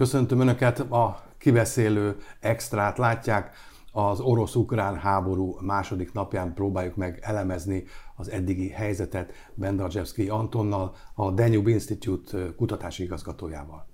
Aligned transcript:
Köszöntöm 0.00 0.40
Önöket, 0.40 0.78
a 0.80 1.22
kibeszélő 1.38 2.16
extrát 2.40 2.98
látják. 2.98 3.50
Az 3.92 4.20
orosz-ukrán 4.20 4.96
háború 4.98 5.56
második 5.60 6.12
napján 6.12 6.54
próbáljuk 6.54 6.96
meg 6.96 7.18
elemezni 7.22 7.84
az 8.16 8.30
eddigi 8.30 8.68
helyzetet 8.68 9.32
Bendarzsevszki 9.54 10.28
Antonnal, 10.28 10.94
a 11.14 11.30
Danube 11.30 11.70
Institute 11.70 12.38
kutatási 12.56 13.02
igazgatójával. 13.02 13.86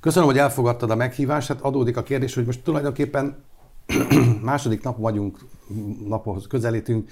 Köszönöm, 0.00 0.28
hogy 0.28 0.38
elfogadtad 0.38 0.90
a 0.90 0.96
meghívást. 0.96 1.48
Hát 1.48 1.60
adódik 1.60 1.96
a 1.96 2.02
kérdés, 2.02 2.34
hogy 2.34 2.46
most 2.46 2.62
tulajdonképpen 2.62 3.44
második 4.42 4.82
nap 4.82 4.98
vagyunk, 4.98 5.38
naphoz 6.06 6.46
közelítünk, 6.46 7.10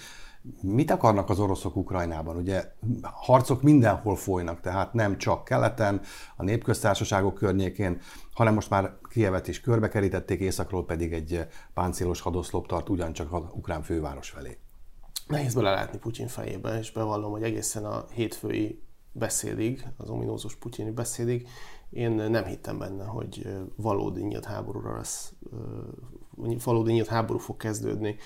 Mit 0.62 0.90
akarnak 0.90 1.28
az 1.28 1.40
oroszok 1.40 1.76
Ukrajnában? 1.76 2.36
Ugye 2.36 2.72
harcok 3.02 3.62
mindenhol 3.62 4.16
folynak, 4.16 4.60
tehát 4.60 4.92
nem 4.92 5.18
csak 5.18 5.44
keleten, 5.44 6.00
a 6.36 6.42
népköztársaságok 6.42 7.34
környékén, 7.34 8.00
hanem 8.32 8.54
most 8.54 8.70
már 8.70 8.96
Kievet 9.10 9.48
is 9.48 9.60
körbekerítették, 9.60 10.40
északról 10.40 10.84
pedig 10.84 11.12
egy 11.12 11.46
páncélos 11.74 12.20
hadoszlop 12.20 12.66
tart 12.66 12.88
ugyancsak 12.88 13.32
az 13.32 13.42
ukrán 13.52 13.82
főváros 13.82 14.30
felé. 14.30 14.58
Nehéz 15.26 15.54
belelátni 15.54 15.98
Putyin 15.98 16.28
fejébe, 16.28 16.78
és 16.78 16.92
bevallom, 16.92 17.30
hogy 17.30 17.42
egészen 17.42 17.84
a 17.84 18.04
hétfői 18.12 18.82
beszédig, 19.12 19.86
az 19.96 20.08
ominózus 20.08 20.56
putyini 20.56 20.90
beszédig, 20.90 21.48
én 21.90 22.10
nem 22.10 22.44
hittem 22.44 22.78
benne, 22.78 23.04
hogy 23.04 23.46
valódi 23.76 24.22
nyílt 24.22 24.44
háborúra 24.44 24.96
lesz, 24.96 25.32
valódi 26.64 26.92
nyílt 26.92 27.08
háború 27.08 27.38
fog 27.38 27.56
kezdődni. 27.56 28.16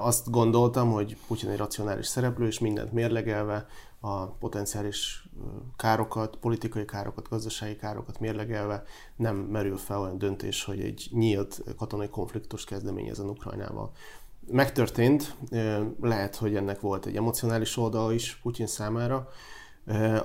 Azt 0.00 0.30
gondoltam, 0.30 0.92
hogy 0.92 1.16
Putyin 1.26 1.50
egy 1.50 1.58
racionális 1.58 2.06
szereplő, 2.06 2.46
és 2.46 2.58
mindent 2.58 2.92
mérlegelve, 2.92 3.66
a 4.04 4.26
potenciális 4.26 5.28
károkat, 5.76 6.36
politikai 6.36 6.84
károkat, 6.84 7.28
gazdasági 7.28 7.76
károkat 7.76 8.20
mérlegelve 8.20 8.82
nem 9.16 9.36
merül 9.36 9.76
fel 9.76 10.00
olyan 10.00 10.18
döntés, 10.18 10.64
hogy 10.64 10.80
egy 10.80 11.08
nyílt 11.12 11.62
katonai 11.78 12.08
konfliktus 12.08 12.64
kezdeményezen 12.64 13.28
Ukrajnával. 13.28 13.90
Megtörtént, 14.46 15.34
lehet, 16.00 16.36
hogy 16.36 16.56
ennek 16.56 16.80
volt 16.80 17.06
egy 17.06 17.16
emocionális 17.16 17.76
oldal 17.76 18.12
is 18.12 18.38
Putyin 18.42 18.66
számára, 18.66 19.28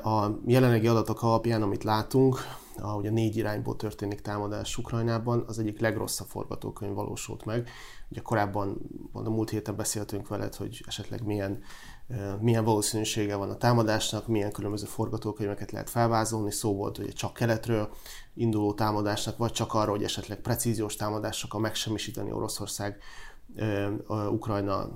a 0.03 0.39
jelenlegi 0.45 0.87
adatok 0.87 1.23
alapján, 1.23 1.61
amit 1.61 1.83
látunk, 1.83 2.39
ahogy 2.79 3.07
a 3.07 3.11
négy 3.11 3.37
irányból 3.37 3.75
történik 3.75 4.21
támadás 4.21 4.77
Ukrajnában, 4.77 5.43
az 5.47 5.59
egyik 5.59 5.79
legrosszabb 5.79 6.27
forgatókönyv 6.27 6.93
valósult 6.93 7.45
meg. 7.45 7.69
Ugye 8.09 8.21
korábban, 8.21 8.77
a 9.13 9.29
múlt 9.29 9.49
héten 9.49 9.75
beszéltünk 9.75 10.27
veled, 10.27 10.55
hogy 10.55 10.83
esetleg 10.87 11.25
milyen, 11.25 11.63
milyen 12.39 12.63
valószínűsége 12.63 13.35
van 13.35 13.49
a 13.49 13.57
támadásnak, 13.57 14.27
milyen 14.27 14.51
különböző 14.51 14.85
forgatókönyveket 14.85 15.71
lehet 15.71 15.89
felvázolni. 15.89 16.51
Szó 16.51 16.75
volt, 16.75 16.97
hogy 16.97 17.13
csak 17.13 17.33
keletről 17.33 17.89
induló 18.33 18.73
támadásnak, 18.73 19.37
vagy 19.37 19.51
csak 19.51 19.73
arra, 19.73 19.91
hogy 19.91 20.03
esetleg 20.03 20.41
precíziós 20.41 20.95
támadásokkal 20.95 21.59
megsemmisíteni 21.59 22.31
Oroszország 22.31 22.97
Ukrajna 24.29 24.89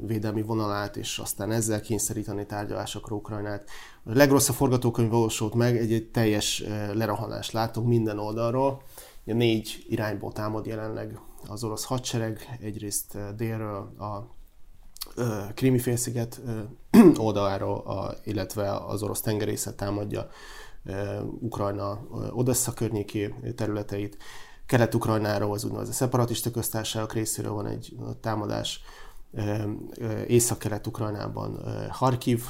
védelmi 0.00 0.42
vonalát, 0.42 0.96
és 0.96 1.18
aztán 1.18 1.50
ezzel 1.50 1.80
kényszeríteni 1.80 2.46
tárgyalásokra 2.46 3.16
Ukrajnát. 3.16 3.68
A 4.04 4.12
legrosszabb 4.12 4.56
forgatókönyv 4.56 5.10
valósult 5.10 5.54
meg, 5.54 5.76
egy, 5.76 5.92
egy 5.92 6.10
teljes 6.10 6.64
lerahalást 6.92 7.52
látunk 7.52 7.86
minden 7.86 8.18
oldalról. 8.18 8.82
A 9.26 9.32
négy 9.32 9.84
irányból 9.88 10.32
támad 10.32 10.66
jelenleg 10.66 11.20
az 11.48 11.64
orosz 11.64 11.84
hadsereg, 11.84 12.58
egyrészt 12.60 13.18
délről 13.36 13.94
a 13.98 14.34
Krimi 15.54 15.78
félsziget 15.78 16.40
oldaláról, 17.16 17.78
a, 17.78 18.14
illetve 18.24 18.76
az 18.76 19.02
orosz 19.02 19.20
tengerészet 19.20 19.76
támadja 19.76 20.28
Ukrajna 21.40 22.06
Odessa 22.32 22.72
környéki 22.72 23.34
területeit, 23.56 24.16
Kelet-Ukrajnáról, 24.66 25.52
az 25.52 25.64
úgynevezett 25.64 25.94
szeparatista 25.94 26.50
köztársaságok 26.50 27.12
részéről 27.12 27.52
van 27.52 27.66
egy 27.66 27.96
támadás, 28.20 28.80
Észak-Kelet-Ukrajnában 30.26 31.60
Harkiv 31.90 32.44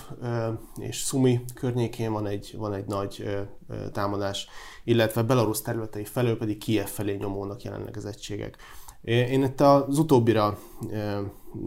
és 0.76 0.96
Sumi 0.96 1.44
környékén 1.54 2.12
van 2.12 2.26
egy, 2.26 2.54
van 2.58 2.72
egy 2.72 2.86
nagy 2.86 3.46
támadás, 3.92 4.48
illetve 4.84 5.22
Belarus 5.22 5.62
területei 5.62 6.04
felől 6.04 6.36
pedig 6.36 6.58
Kiev 6.58 6.86
felé 6.86 7.14
nyomónak 7.14 7.62
jelenleg 7.62 7.96
az 7.96 8.04
egységek. 8.04 8.56
Én 9.02 9.42
itt 9.42 9.60
az 9.60 9.98
utóbbira 9.98 10.58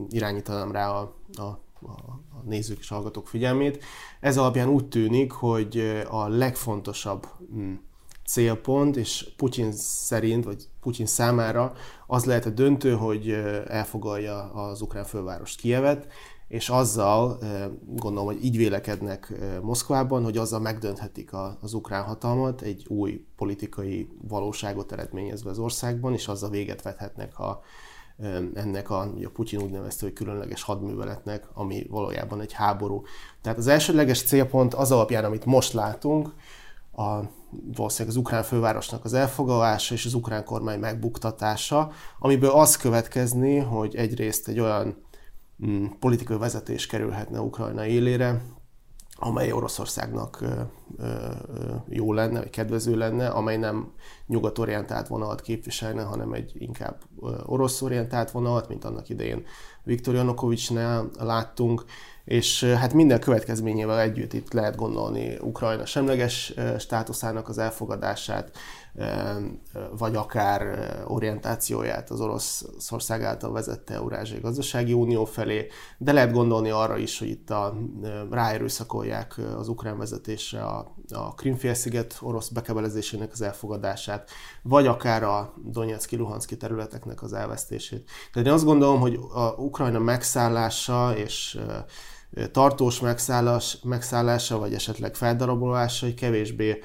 irányítanám 0.09 0.71
rá 0.71 0.89
a, 0.89 1.15
a, 1.33 1.43
a 1.43 2.19
nézők 2.45 2.79
és 2.79 2.87
hallgatók 2.87 3.27
figyelmét. 3.27 3.83
Ez 4.19 4.37
alapján 4.37 4.69
úgy 4.69 4.87
tűnik, 4.87 5.31
hogy 5.31 6.03
a 6.09 6.27
legfontosabb 6.27 7.27
mm, 7.53 7.73
célpont, 8.29 8.95
és 8.95 9.29
Putyin 9.37 9.71
szerint, 9.71 10.45
vagy 10.45 10.67
Putyin 10.81 11.05
számára 11.05 11.73
az 12.07 12.25
lehet 12.25 12.45
a 12.45 12.49
döntő, 12.49 12.93
hogy 12.93 13.29
elfogalja 13.67 14.51
az 14.53 14.81
ukrán 14.81 15.03
fővárost 15.03 15.59
Kievet, 15.59 16.07
és 16.47 16.69
azzal 16.69 17.39
gondolom, 17.95 18.25
hogy 18.25 18.45
így 18.45 18.57
vélekednek 18.57 19.33
Moszkvában, 19.61 20.23
hogy 20.23 20.37
azzal 20.37 20.59
megdönthetik 20.59 21.29
az 21.61 21.73
ukrán 21.73 22.03
hatalmat, 22.03 22.61
egy 22.61 22.85
új 22.87 23.25
politikai 23.35 24.09
valóságot 24.27 24.91
eredményezve 24.91 25.49
az 25.49 25.59
országban, 25.59 26.13
és 26.13 26.27
azzal 26.27 26.49
véget 26.49 26.81
vethetnek 26.81 27.39
a, 27.39 27.61
ennek 28.53 28.89
a, 28.89 29.01
a 29.01 29.29
Putyin 29.33 29.61
úgy 29.61 29.71
nevezte, 29.71 30.05
hogy 30.05 30.13
különleges 30.13 30.63
hadműveletnek, 30.63 31.47
ami 31.53 31.85
valójában 31.89 32.41
egy 32.41 32.53
háború. 32.53 33.03
Tehát 33.41 33.57
az 33.57 33.67
elsődleges 33.67 34.23
célpont 34.23 34.73
az 34.73 34.91
alapján, 34.91 35.23
amit 35.23 35.45
most 35.45 35.73
látunk, 35.73 36.33
a, 36.99 37.29
valószínűleg 37.75 38.15
az 38.17 38.21
ukrán 38.21 38.43
fővárosnak 38.43 39.05
az 39.05 39.13
elfoglalása 39.13 39.93
és 39.93 40.05
az 40.05 40.13
ukrán 40.13 40.45
kormány 40.45 40.79
megbuktatása, 40.79 41.91
amiből 42.19 42.49
az 42.49 42.77
következni, 42.77 43.57
hogy 43.57 43.95
egyrészt 43.95 44.47
egy 44.47 44.59
olyan 44.59 45.03
mm, 45.65 45.85
politikai 45.99 46.37
vezetés 46.37 46.85
kerülhetne 46.87 47.39
Ukrajna 47.39 47.85
élére, 47.85 48.41
amely 49.21 49.51
Oroszországnak 49.51 50.41
ö, 50.41 50.61
ö, 50.97 51.33
jó 51.89 52.13
lenne, 52.13 52.39
vagy 52.39 52.49
kedvező 52.49 52.97
lenne, 52.97 53.27
amely 53.27 53.57
nem 53.57 53.91
nyugatorientált 54.27 55.07
vonalat 55.07 55.41
képviselne, 55.41 56.03
hanem 56.03 56.33
egy 56.33 56.51
inkább 56.53 57.01
oroszorientált 57.45 58.31
vonalat, 58.31 58.67
mint 58.67 58.85
annak 58.85 59.09
idején 59.09 59.45
Viktor 59.83 60.13
Janukovicsnál 60.13 61.09
láttunk, 61.19 61.85
és 62.29 62.63
hát 62.63 62.93
minden 62.93 63.19
következményével 63.19 63.99
együtt 63.99 64.33
itt 64.33 64.53
lehet 64.53 64.75
gondolni 64.75 65.37
Ukrajna 65.41 65.85
semleges 65.85 66.53
státuszának 66.77 67.49
az 67.49 67.57
elfogadását, 67.57 68.57
vagy 69.97 70.15
akár 70.15 70.79
orientációját 71.07 72.09
az 72.09 72.21
Oroszország 72.21 73.23
által 73.23 73.51
vezette 73.51 73.93
Eurázsiai 73.93 74.39
Gazdasági 74.39 74.93
Unió 74.93 75.25
felé, 75.25 75.67
de 75.97 76.11
lehet 76.11 76.31
gondolni 76.31 76.69
arra 76.69 76.97
is, 76.97 77.19
hogy 77.19 77.27
itt 77.27 77.49
a, 77.49 77.77
ráerőszakolják 78.31 79.39
az 79.57 79.67
ukrán 79.67 79.97
vezetésre 79.97 80.63
a, 80.63 80.95
a 81.13 81.33
Krimfélsziget 81.33 82.17
orosz 82.21 82.47
bekebelezésének 82.47 83.31
az 83.31 83.41
elfogadását, 83.41 84.29
vagy 84.61 84.87
akár 84.87 85.23
a 85.23 85.53
Donetszki-Luhanszki 85.65 86.57
területeknek 86.57 87.21
az 87.21 87.33
elvesztését. 87.33 88.09
Tehát 88.33 88.47
én 88.47 88.53
azt 88.53 88.65
gondolom, 88.65 88.99
hogy 88.99 89.19
a 89.33 89.49
Ukrajna 89.57 89.99
megszállása 89.99 91.17
és 91.17 91.59
tartós 92.51 92.99
megszállás, 92.99 93.77
megszállása, 93.83 94.59
vagy 94.59 94.73
esetleg 94.73 95.15
feldarabolása, 95.15 96.05
hogy 96.05 96.15
kevésbé 96.15 96.83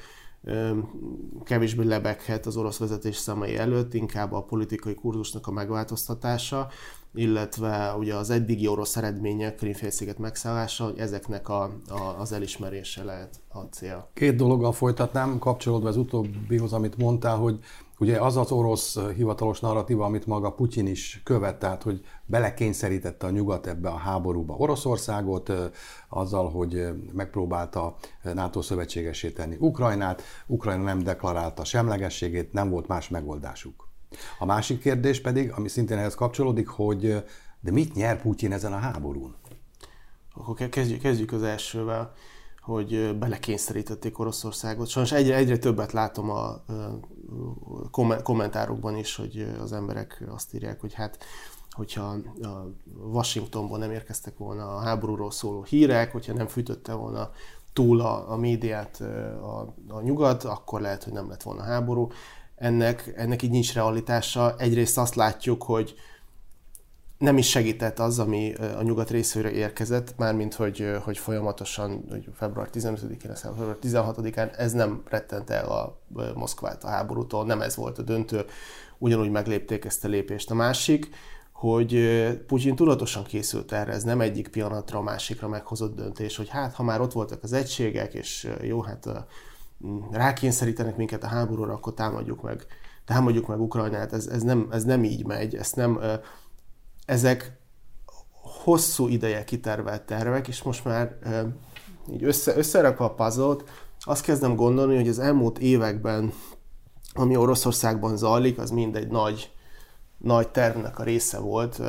kevésbé 1.43 1.83
lebeghet 1.83 2.45
az 2.45 2.57
orosz 2.57 2.77
vezetés 2.77 3.15
szemei 3.15 3.57
előtt, 3.57 3.93
inkább 3.93 4.31
a 4.31 4.43
politikai 4.43 4.93
kurzusnak 4.93 5.47
a 5.47 5.51
megváltoztatása, 5.51 6.67
illetve 7.15 7.93
ugye 7.97 8.15
az 8.15 8.29
eddigi 8.29 8.67
orosz 8.67 8.97
eredmények, 8.97 9.55
Krimfélsziget 9.55 10.17
megszállása, 10.17 10.83
hogy 10.83 10.97
ezeknek 10.97 11.49
a, 11.49 11.63
a, 11.89 12.15
az 12.19 12.31
elismerése 12.31 13.03
lehet 13.03 13.41
a 13.49 13.59
cél. 13.59 14.09
Két 14.13 14.35
dologgal 14.35 14.71
folytatnám, 14.71 15.39
kapcsolódva 15.39 15.87
az 15.87 15.97
utóbbihoz, 15.97 16.73
amit 16.73 16.97
mondtál, 16.97 17.37
hogy 17.37 17.59
Ugye 17.99 18.21
az 18.21 18.37
az 18.37 18.51
orosz 18.51 18.99
hivatalos 19.15 19.59
narratíva, 19.59 20.05
amit 20.05 20.25
maga 20.25 20.51
Putyin 20.51 20.87
is 20.87 21.21
követ, 21.23 21.59
tehát 21.59 21.83
hogy 21.83 22.01
belekényszerítette 22.25 23.25
a 23.27 23.29
nyugat 23.29 23.67
ebbe 23.67 23.89
a 23.89 23.97
háborúba 23.97 24.53
Oroszországot, 24.53 25.51
azzal, 26.09 26.49
hogy 26.49 26.87
megpróbálta 27.13 27.95
NATO 28.33 28.61
szövetségesé 28.61 29.31
tenni 29.31 29.55
Ukrajnát, 29.59 30.21
Ukrajna 30.47 30.83
nem 30.83 30.99
deklarálta 31.03 31.63
semlegességét, 31.63 32.53
nem 32.53 32.69
volt 32.69 32.87
más 32.87 33.09
megoldásuk. 33.09 33.84
A 34.39 34.45
másik 34.45 34.81
kérdés 34.81 35.21
pedig, 35.21 35.51
ami 35.51 35.67
szintén 35.67 35.97
ehhez 35.97 36.15
kapcsolódik, 36.15 36.67
hogy 36.67 37.23
de 37.59 37.71
mit 37.71 37.93
nyer 37.93 38.21
Putyin 38.21 38.51
ezen 38.51 38.73
a 38.73 38.77
háborún? 38.77 39.35
Akkor 40.33 40.69
kezdjük, 40.69 41.01
kezdjük 41.01 41.31
az 41.31 41.43
elsővel 41.43 42.13
hogy 42.65 43.17
belekényszerítették 43.17 44.19
Oroszországot. 44.19 44.87
Sajnos 44.87 45.11
egyre, 45.11 45.35
egyre 45.35 45.57
többet 45.57 45.91
látom 45.91 46.29
a 46.29 46.63
kommentárokban 48.23 48.97
is, 48.97 49.15
hogy 49.15 49.55
az 49.61 49.73
emberek 49.73 50.23
azt 50.27 50.53
írják, 50.53 50.81
hogy 50.81 50.93
hát 50.93 51.17
hogyha 51.71 52.15
Washingtonból 53.11 53.77
nem 53.77 53.91
érkeztek 53.91 54.37
volna 54.37 54.75
a 54.75 54.79
háborúról 54.79 55.31
szóló 55.31 55.63
hírek, 55.63 56.11
hogyha 56.11 56.33
nem 56.33 56.47
fűtötte 56.47 56.93
volna 56.93 57.29
túl 57.73 58.01
a, 58.01 58.31
a 58.31 58.35
médiát 58.35 59.01
a, 59.41 59.73
a 59.87 60.01
nyugat, 60.01 60.43
akkor 60.43 60.81
lehet, 60.81 61.03
hogy 61.03 61.13
nem 61.13 61.29
lett 61.29 61.43
volna 61.43 61.63
háború. 61.63 62.07
Ennek, 62.55 63.13
ennek 63.15 63.41
így 63.41 63.51
nincs 63.51 63.73
realitása. 63.73 64.55
Egyrészt 64.57 64.97
azt 64.97 65.15
látjuk, 65.15 65.63
hogy 65.63 65.95
nem 67.17 67.37
is 67.37 67.49
segített 67.49 67.99
az, 67.99 68.19
ami 68.19 68.53
a 68.53 68.81
nyugat 68.81 69.09
részéről 69.09 69.51
érkezett, 69.51 70.17
mármint 70.17 70.53
hogy, 70.53 70.91
hogy 71.03 71.17
folyamatosan, 71.17 72.05
hogy 72.09 72.29
február 72.35 72.69
15-én, 72.73 73.35
február 73.35 73.77
16-án 73.81 74.57
ez 74.57 74.71
nem 74.71 75.03
rettent 75.09 75.49
el 75.49 75.65
a 75.65 75.99
Moszkvát 76.35 76.83
a 76.83 76.87
háborútól, 76.87 77.45
nem 77.45 77.61
ez 77.61 77.75
volt 77.75 77.97
a 77.97 78.01
döntő, 78.01 78.45
ugyanúgy 78.97 79.29
meglépték 79.29 79.85
ezt 79.85 80.05
a 80.05 80.07
lépést. 80.07 80.51
A 80.51 80.55
másik, 80.55 81.09
hogy 81.51 81.95
Putyin 82.47 82.75
tudatosan 82.75 83.23
készült 83.23 83.71
erre, 83.71 83.91
ez 83.91 84.03
nem 84.03 84.21
egyik 84.21 84.47
pillanatra 84.47 84.97
a 84.97 85.01
másikra 85.01 85.47
meghozott 85.47 85.95
döntés, 85.95 86.37
hogy 86.37 86.49
hát, 86.49 86.73
ha 86.73 86.83
már 86.83 87.01
ott 87.01 87.13
voltak 87.13 87.43
az 87.43 87.53
egységek, 87.53 88.13
és 88.13 88.49
jó, 88.61 88.81
hát 88.81 89.07
rákényszerítenek 90.11 90.97
minket 90.97 91.23
a 91.23 91.27
háborúra, 91.27 91.73
akkor 91.73 91.93
támadjuk 91.93 92.41
meg, 92.41 92.65
támadjuk 93.05 93.47
meg 93.47 93.61
Ukrajnát, 93.61 94.13
ez, 94.13 94.27
ez, 94.27 94.43
nem, 94.43 94.67
ez 94.71 94.83
nem 94.83 95.03
így 95.03 95.25
megy, 95.25 95.55
ezt 95.55 95.75
nem 95.75 95.99
ezek 97.05 97.59
hosszú 98.63 99.07
ideje 99.07 99.43
kitervelt 99.43 100.01
tervek, 100.01 100.47
és 100.47 100.63
most 100.63 100.85
már 100.85 101.17
így 102.11 102.23
össze, 102.23 102.57
összerakva 102.57 103.05
a 103.05 103.13
puzzle 103.13 103.55
azt 103.99 104.23
kezdem 104.23 104.55
gondolni, 104.55 104.95
hogy 104.95 105.07
az 105.07 105.19
elmúlt 105.19 105.59
években, 105.59 106.33
ami 107.13 107.35
Oroszországban 107.35 108.17
zajlik, 108.17 108.57
az 108.57 108.69
mind 108.69 108.95
egy 108.95 109.07
nagy, 109.07 109.51
nagy 110.17 110.49
tervnek 110.49 110.99
a 110.99 111.03
része 111.03 111.39
volt. 111.39 111.81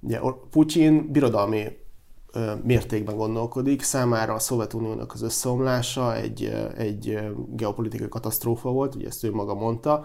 Ugye 0.00 0.20
Putyin 0.50 1.12
birodalmi 1.12 1.78
mértékben 2.62 3.16
gondolkodik, 3.16 3.82
számára 3.82 4.34
a 4.34 4.38
Szovjetuniónak 4.38 5.12
az 5.12 5.22
összeomlása 5.22 6.16
egy, 6.16 6.52
egy 6.76 7.18
geopolitikai 7.48 8.08
katasztrófa 8.08 8.70
volt, 8.70 8.94
ugye 8.94 9.06
ezt 9.06 9.24
ő 9.24 9.32
maga 9.32 9.54
mondta, 9.54 10.04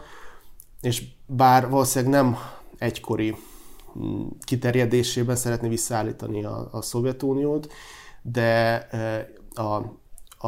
és 0.82 1.04
bár 1.26 1.70
valószínűleg 1.70 2.22
nem 2.22 2.38
egykori 2.78 3.36
kiterjedésében 4.40 5.36
szeretné 5.36 5.68
visszaállítani 5.68 6.44
a, 6.44 6.68
a 6.72 6.82
Szovjetuniót, 6.82 7.72
de 8.22 8.76
a, 9.54 9.82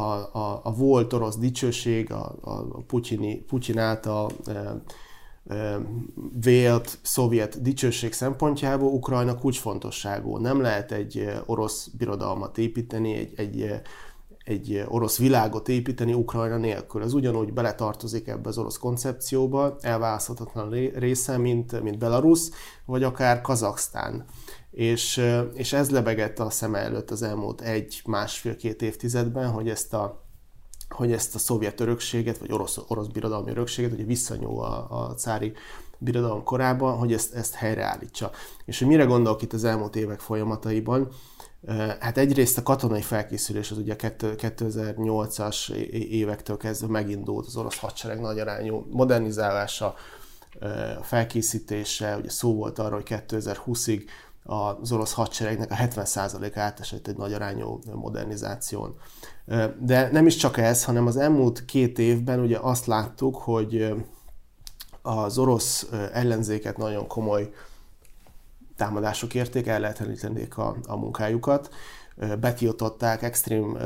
a, 0.32 0.60
a 0.62 0.72
volt 0.76 1.12
orosz 1.12 1.36
dicsőség, 1.36 2.12
a, 2.12 2.34
a 2.40 2.82
Putyini, 2.86 3.36
Putyin 3.36 3.78
által 3.78 4.30
vélt 6.40 6.98
szovjet 7.02 7.62
dicsőség 7.62 8.12
szempontjából 8.12 8.92
Ukrajna 8.92 9.34
kulcsfontosságú. 9.34 10.36
Nem 10.36 10.60
lehet 10.60 10.92
egy 10.92 11.30
orosz 11.46 11.86
birodalmat 11.86 12.58
építeni, 12.58 13.14
egy, 13.14 13.32
egy 13.36 13.80
egy 14.48 14.84
orosz 14.86 15.18
világot 15.18 15.68
építeni 15.68 16.12
Ukrajna 16.12 16.56
nélkül. 16.56 17.02
Ez 17.02 17.12
ugyanúgy 17.12 17.52
beletartozik 17.52 18.28
ebbe 18.28 18.48
az 18.48 18.58
orosz 18.58 18.78
koncepcióba, 18.78 19.76
elválaszthatatlan 19.80 20.70
része, 20.94 21.38
mint, 21.38 21.82
mint 21.82 21.98
Belarus, 21.98 22.40
vagy 22.84 23.02
akár 23.02 23.40
Kazaksztán. 23.40 24.24
És, 24.70 25.22
és 25.54 25.72
ez 25.72 25.90
lebegett 25.90 26.38
a 26.38 26.50
szeme 26.50 26.78
előtt 26.78 27.10
az 27.10 27.22
elmúlt 27.22 27.60
egy, 27.60 28.02
másfél-két 28.06 28.82
évtizedben, 28.82 29.50
hogy 29.50 29.68
ezt 29.68 29.94
a 29.94 30.27
hogy 30.88 31.12
ezt 31.12 31.34
a 31.34 31.38
szovjet 31.38 31.80
örökséget, 31.80 32.38
vagy 32.38 32.52
orosz, 32.52 32.78
orosz 32.88 33.06
birodalmi 33.06 33.50
örökséget, 33.50 33.92
ugye 33.92 34.04
visszanyúl 34.04 34.62
a, 34.62 34.86
a 34.90 35.14
cári 35.14 35.52
birodalom 35.98 36.42
korában, 36.42 36.98
hogy 36.98 37.12
ezt, 37.12 37.34
ezt 37.34 37.54
helyreállítsa. 37.54 38.30
És 38.64 38.78
hogy 38.78 38.88
mire 38.88 39.04
gondolok 39.04 39.42
itt 39.42 39.52
az 39.52 39.64
elmúlt 39.64 39.96
évek 39.96 40.20
folyamataiban, 40.20 41.08
Hát 42.00 42.18
egyrészt 42.18 42.58
a 42.58 42.62
katonai 42.62 43.02
felkészülés 43.02 43.70
az 43.70 43.78
ugye 43.78 43.96
2008-as 43.98 45.70
évektől 45.90 46.56
kezdve 46.56 46.86
megindult 46.88 47.46
az 47.46 47.56
orosz 47.56 47.78
hadsereg 47.78 48.20
nagy 48.20 48.38
arányú 48.38 48.86
modernizálása, 48.90 49.94
felkészítése, 51.02 52.16
ugye 52.16 52.30
szó 52.30 52.54
volt 52.54 52.78
arról, 52.78 53.02
hogy 53.06 53.22
2020-ig 53.28 54.02
az 54.50 54.92
orosz 54.92 55.12
hadseregnek 55.12 55.70
a 55.70 55.74
70% 55.74 56.52
átesett 56.54 57.06
egy 57.06 57.16
nagy 57.16 57.32
arányú 57.32 57.78
modernizáción. 57.92 58.96
De 59.80 60.08
nem 60.12 60.26
is 60.26 60.36
csak 60.36 60.56
ez, 60.56 60.84
hanem 60.84 61.06
az 61.06 61.16
elmúlt 61.16 61.64
két 61.64 61.98
évben 61.98 62.40
ugye 62.40 62.58
azt 62.58 62.86
láttuk, 62.86 63.36
hogy 63.36 63.94
az 65.02 65.38
orosz 65.38 65.88
ellenzéket 66.12 66.76
nagyon 66.76 67.06
komoly 67.06 67.52
támadások 68.76 69.34
érték, 69.34 69.66
ellehetetlenítették 69.66 70.56
a, 70.56 70.76
a 70.86 70.96
munkájukat, 70.96 71.70
betiltották, 72.40 73.22
extrém 73.22 73.78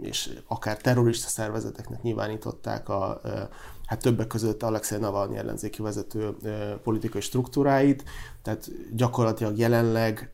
és 0.00 0.30
akár 0.46 0.76
terrorista 0.76 1.28
szervezeteknek 1.28 2.02
nyilvánították 2.02 2.88
a, 2.88 3.20
hát 3.88 4.00
többek 4.00 4.26
között 4.26 4.62
Alexei 4.62 4.98
Navalnyi 4.98 5.36
ellenzéki 5.36 5.82
vezető 5.82 6.36
politikai 6.82 7.20
struktúráit, 7.20 8.04
tehát 8.42 8.70
gyakorlatilag 8.92 9.58
jelenleg 9.58 10.32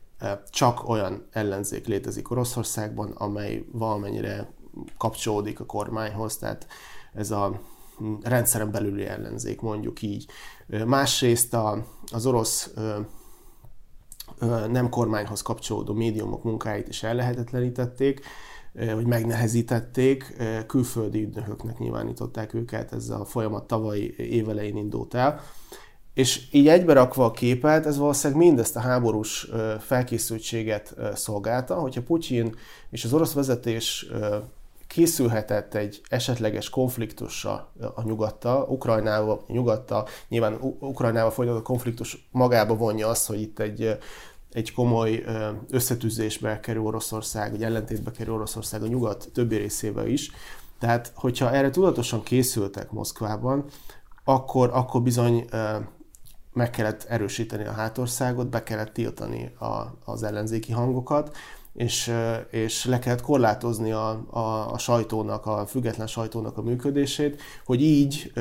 csak 0.49 0.89
olyan 0.89 1.27
ellenzék 1.31 1.87
létezik 1.87 2.31
Oroszországban, 2.31 3.11
amely 3.11 3.65
valamennyire 3.71 4.53
kapcsolódik 4.97 5.59
a 5.59 5.65
kormányhoz, 5.65 6.37
tehát 6.37 6.67
ez 7.13 7.31
a 7.31 7.61
rendszeren 8.21 8.71
belüli 8.71 9.05
ellenzék, 9.05 9.61
mondjuk 9.61 10.01
így. 10.01 10.25
Másrészt 10.85 11.53
a, 11.53 11.85
az 12.11 12.25
orosz 12.25 12.73
nem 14.67 14.89
kormányhoz 14.89 15.41
kapcsolódó 15.41 15.93
médiumok 15.93 16.43
munkáit 16.43 16.87
is 16.87 17.03
ellehetetlenítették, 17.03 18.25
hogy 18.93 19.05
megnehezítették, 19.05 20.35
külföldi 20.67 21.21
ügynököknek 21.21 21.77
nyilvánították 21.77 22.53
őket, 22.53 22.93
ez 22.93 23.09
a 23.09 23.25
folyamat 23.25 23.67
tavalyi 23.67 24.15
évelején 24.17 24.77
indult 24.77 25.13
el. 25.13 25.41
És 26.13 26.41
így 26.51 26.67
egyberakva 26.67 27.25
a 27.25 27.31
képet, 27.31 27.85
ez 27.85 27.97
valószínűleg 27.97 28.43
mindezt 28.43 28.75
a 28.75 28.79
háborús 28.79 29.47
felkészültséget 29.79 30.95
szolgálta, 31.13 31.75
hogyha 31.75 32.01
Putyin 32.01 32.55
és 32.89 33.03
az 33.03 33.13
orosz 33.13 33.33
vezetés 33.33 34.07
készülhetett 34.87 35.73
egy 35.73 36.01
esetleges 36.09 36.69
konfliktusra 36.69 37.71
a 37.95 38.03
nyugattal, 38.03 38.67
Ukrajnával, 38.69 39.43
nyugattal, 39.47 40.07
nyilván 40.27 40.57
Ukrajnával 40.79 41.31
folytatott 41.31 41.63
konfliktus 41.63 42.27
magába 42.31 42.75
vonja 42.75 43.07
azt, 43.07 43.27
hogy 43.27 43.41
itt 43.41 43.59
egy, 43.59 43.97
egy 44.55 44.73
komoly 44.73 45.23
összetűzésbe 45.69 46.59
kerül 46.59 46.83
Oroszország, 46.83 47.51
vagy 47.51 47.63
ellentétbe 47.63 48.11
kerül 48.11 48.33
Oroszország 48.33 48.83
a 48.83 48.87
nyugat 48.87 49.29
többi 49.33 49.55
részével 49.55 50.07
is. 50.07 50.31
Tehát, 50.79 51.11
hogyha 51.15 51.51
erre 51.51 51.69
tudatosan 51.69 52.23
készültek 52.23 52.91
Moszkvában, 52.91 53.65
akkor, 54.23 54.69
akkor 54.73 55.01
bizony 55.01 55.45
meg 56.53 56.69
kellett 56.69 57.03
erősíteni 57.03 57.65
a 57.65 57.71
hátországot, 57.71 58.49
be 58.49 58.63
kellett 58.63 58.93
tiltani 58.93 59.51
a, 59.59 59.97
az 60.05 60.23
ellenzéki 60.23 60.71
hangokat, 60.71 61.35
és, 61.73 62.11
és 62.49 62.85
le 62.85 62.99
kellett 62.99 63.21
korlátozni 63.21 63.91
a, 63.91 64.09
a, 64.29 64.71
a 64.71 64.77
sajtónak, 64.77 65.45
a 65.45 65.65
független 65.65 66.07
sajtónak 66.07 66.57
a 66.57 66.61
működését, 66.61 67.41
hogy 67.65 67.81
így 67.81 68.33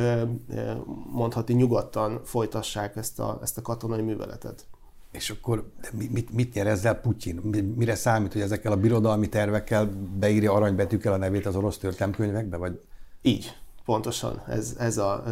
mondhatni 1.11 1.55
nyugodtan 1.55 2.21
folytassák 2.25 2.97
ezt 2.97 3.21
a, 3.21 3.39
ezt 3.43 3.59
a 3.59 3.63
katonai 3.63 4.03
műveletet. 4.03 4.67
És 5.15 5.31
akkor 5.31 5.71
mit, 5.93 6.33
mit 6.33 6.55
nyer 6.55 6.67
ezzel 6.67 6.95
Putyin? 6.95 7.41
Mire 7.77 7.95
számít, 7.95 8.33
hogy 8.33 8.43
ezekkel 8.43 8.73
a 8.73 8.77
birodalmi 8.77 9.29
tervekkel 9.29 9.91
beírja 10.19 10.53
aranybetűkkel 10.53 11.13
a 11.13 11.17
nevét 11.17 11.47
az 11.47 11.57
orosz 11.57 11.79
történelmkönyvekbe? 11.79 12.57
Vagy? 12.57 12.81
Így, 13.23 13.57
pontosan. 13.85 14.43
Ez, 14.49 14.75
ez 14.79 14.99
a 14.99 15.25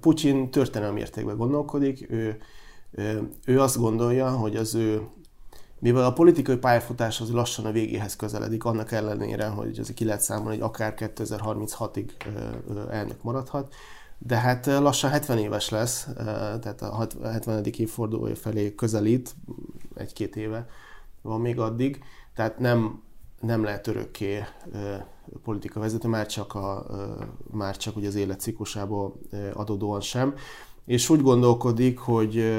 Putyin 0.00 0.50
történelmi 0.50 1.00
értékben 1.00 1.36
gondolkodik. 1.36 2.10
Ő 2.10 2.38
Ő 3.46 3.60
azt 3.60 3.78
gondolja, 3.78 4.30
hogy 4.30 4.56
az 4.56 4.74
ő 4.74 5.02
mivel 5.78 6.04
a 6.04 6.12
politikai 6.12 6.56
pályafutás 6.56 7.20
az 7.20 7.30
lassan 7.30 7.64
a 7.64 7.72
végéhez 7.72 8.16
közeledik, 8.16 8.64
annak 8.64 8.92
ellenére, 8.92 9.46
hogy 9.46 9.78
az 9.78 9.92
ki 9.94 10.04
lehet 10.04 10.20
számolni, 10.20 10.56
hogy 10.56 10.64
akár 10.64 10.94
2036-ig 10.96 12.10
elnök 12.90 13.22
maradhat, 13.22 13.74
de 14.26 14.36
hát 14.36 14.66
lassan 14.66 15.10
70 15.10 15.38
éves 15.38 15.68
lesz, 15.68 16.08
tehát 16.60 16.82
a 16.82 17.08
70. 17.22 17.64
évfordulója 17.64 18.36
felé 18.36 18.74
közelít, 18.74 19.34
egy-két 19.94 20.36
éve 20.36 20.66
van 21.22 21.40
még 21.40 21.58
addig, 21.58 22.02
tehát 22.34 22.58
nem, 22.58 23.02
nem 23.40 23.64
lehet 23.64 23.86
örökké 23.86 24.44
politika 25.42 25.80
vezető, 25.80 26.08
már 26.08 26.26
csak, 26.26 26.54
a, 26.54 26.86
már 27.50 27.76
csak 27.76 27.96
ugye 27.96 28.08
az 28.08 28.14
életciklusából 28.14 29.20
adódóan 29.52 30.00
sem. 30.00 30.34
És 30.84 31.08
úgy 31.08 31.22
gondolkodik, 31.22 31.98
hogy 31.98 32.54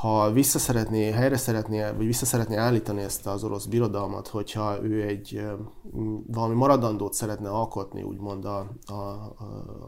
ha 0.00 0.32
vissza 0.32 0.58
szeretné, 0.58 1.10
helyre 1.10 1.36
szeretné, 1.36 1.82
vagy 1.96 2.06
vissza 2.06 2.26
szeretné 2.26 2.56
állítani 2.56 3.02
ezt 3.02 3.26
az 3.26 3.44
orosz 3.44 3.64
birodalmat, 3.64 4.28
hogyha 4.28 4.82
ő 4.82 5.02
egy 5.02 5.42
valami 6.26 6.54
maradandót 6.54 7.14
szeretne 7.14 7.48
alkotni, 7.48 8.02
úgymond 8.02 8.44
a, 8.44 8.58
a, 8.86 8.94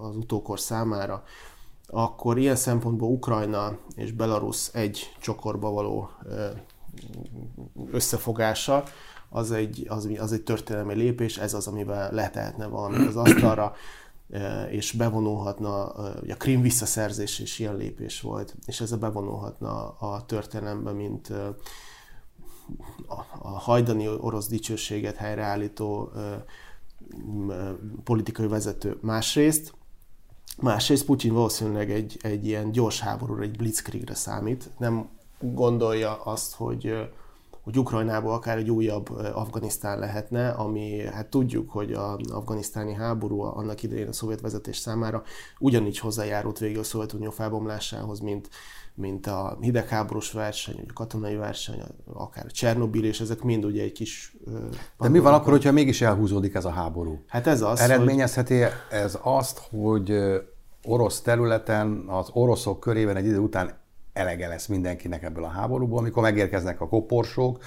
az 0.00 0.16
utókor 0.16 0.60
számára, 0.60 1.22
akkor 1.86 2.38
ilyen 2.38 2.56
szempontból 2.56 3.10
Ukrajna 3.10 3.78
és 3.94 4.12
Belarus 4.12 4.68
egy 4.72 5.16
csokorba 5.20 5.70
való 5.70 6.10
összefogása, 7.90 8.82
az 9.28 9.50
egy, 9.50 9.86
az, 9.88 10.08
az 10.18 10.32
egy 10.32 10.42
történelmi 10.42 10.94
lépés, 10.94 11.38
ez 11.38 11.54
az, 11.54 11.66
amivel 11.66 12.12
letehetne 12.12 12.66
valamit 12.66 13.08
az 13.08 13.16
asztalra, 13.16 13.74
és 14.70 14.92
bevonulhatna, 14.92 15.84
a 15.84 16.36
Krim 16.38 16.60
visszaszerzés 16.60 17.38
is 17.38 17.58
ilyen 17.58 17.76
lépés 17.76 18.20
volt, 18.20 18.56
és 18.66 18.80
ez 18.80 18.92
a 18.92 18.98
bevonulhatna 18.98 19.88
a 19.88 20.24
történelembe, 20.24 20.92
mint 20.92 21.32
a 23.42 23.48
hajdani 23.48 24.08
orosz 24.08 24.48
dicsőséget 24.48 25.16
helyreállító 25.16 26.12
politikai 28.04 28.46
vezető. 28.46 28.98
Másrészt, 29.00 29.74
másrészt 30.60 31.04
Putyin 31.04 31.32
valószínűleg 31.32 31.90
egy, 31.90 32.18
egy 32.22 32.46
ilyen 32.46 32.70
gyors 32.70 33.00
háborúra, 33.00 33.42
egy 33.42 33.56
blitzkriegre 33.56 34.14
számít. 34.14 34.70
Nem 34.78 35.08
gondolja 35.40 36.22
azt, 36.22 36.54
hogy 36.54 37.10
hogy 37.62 37.78
Ukrajnából 37.78 38.32
akár 38.32 38.58
egy 38.58 38.70
újabb 38.70 39.10
Afganisztán 39.34 39.98
lehetne, 39.98 40.48
ami 40.48 41.04
hát 41.12 41.26
tudjuk, 41.26 41.70
hogy 41.70 41.92
az 41.92 42.30
afganisztáni 42.30 42.94
háború 42.94 43.40
annak 43.40 43.82
idején 43.82 44.08
a 44.08 44.12
szovjet 44.12 44.40
vezetés 44.40 44.76
számára 44.76 45.22
ugyanígy 45.58 45.98
hozzájárult 45.98 46.58
végül 46.58 46.80
a 46.80 46.84
Szovjetunió 46.84 47.30
felbomlásához, 47.30 48.20
mint, 48.20 48.48
mint 48.94 49.26
a 49.26 49.58
hidegháborús 49.60 50.32
verseny, 50.32 50.74
vagy 50.76 50.86
a 50.88 50.92
katonai 50.92 51.36
verseny, 51.36 51.82
akár 52.12 52.44
a 52.46 52.50
Csernobil, 52.50 53.04
és 53.04 53.20
ezek 53.20 53.42
mind 53.42 53.64
ugye 53.64 53.82
egy 53.82 53.92
kis... 53.92 54.36
De 54.98 55.08
mi 55.08 55.18
van 55.18 55.34
akkor, 55.34 55.52
hogyha 55.52 55.72
mégis 55.72 56.00
elhúzódik 56.00 56.54
ez 56.54 56.64
a 56.64 56.70
háború? 56.70 57.24
Hát 57.26 57.46
ez 57.46 57.62
az, 57.62 57.80
Eredményezheti 57.80 58.60
hogy... 58.60 58.70
ez 58.90 59.18
azt, 59.22 59.60
hogy 59.70 60.12
orosz 60.84 61.20
területen, 61.20 62.04
az 62.06 62.28
oroszok 62.32 62.80
körében 62.80 63.16
egy 63.16 63.26
idő 63.26 63.38
után 63.38 63.80
elege 64.12 64.48
lesz 64.48 64.66
mindenkinek 64.66 65.22
ebből 65.22 65.44
a 65.44 65.48
háborúból. 65.48 65.98
Amikor 65.98 66.22
megérkeznek 66.22 66.80
a 66.80 66.88
koporsók, 66.88 67.58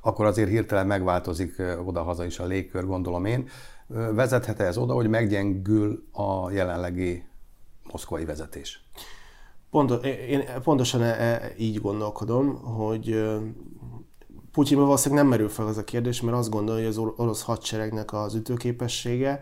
akkor 0.00 0.26
azért 0.26 0.48
hirtelen 0.48 0.86
megváltozik 0.86 1.62
oda-haza 1.84 2.24
is 2.24 2.38
a 2.38 2.46
légkör, 2.46 2.86
gondolom 2.86 3.24
én. 3.24 3.48
Vezethet 4.12 4.60
ez 4.60 4.76
oda, 4.76 4.94
hogy 4.94 5.08
meggyengül 5.08 6.04
a 6.12 6.50
jelenlegi 6.50 7.24
moszkvai 7.92 8.24
vezetés? 8.24 8.84
Pont, 9.70 10.04
én 10.04 10.44
pontosan 10.62 11.02
e, 11.02 11.06
e, 11.06 11.52
így 11.58 11.80
gondolkodom, 11.80 12.62
hogy 12.62 13.22
Putyinban 14.52 14.86
valószínűleg 14.86 15.22
nem 15.22 15.32
merül 15.32 15.48
fel 15.48 15.66
az 15.66 15.76
a 15.76 15.84
kérdés, 15.84 16.20
mert 16.20 16.36
azt 16.36 16.50
gondolja, 16.50 16.86
hogy 16.86 16.90
az 16.90 17.12
orosz 17.16 17.42
hadseregnek 17.42 18.12
az 18.12 18.34
ütőképessége 18.34 19.40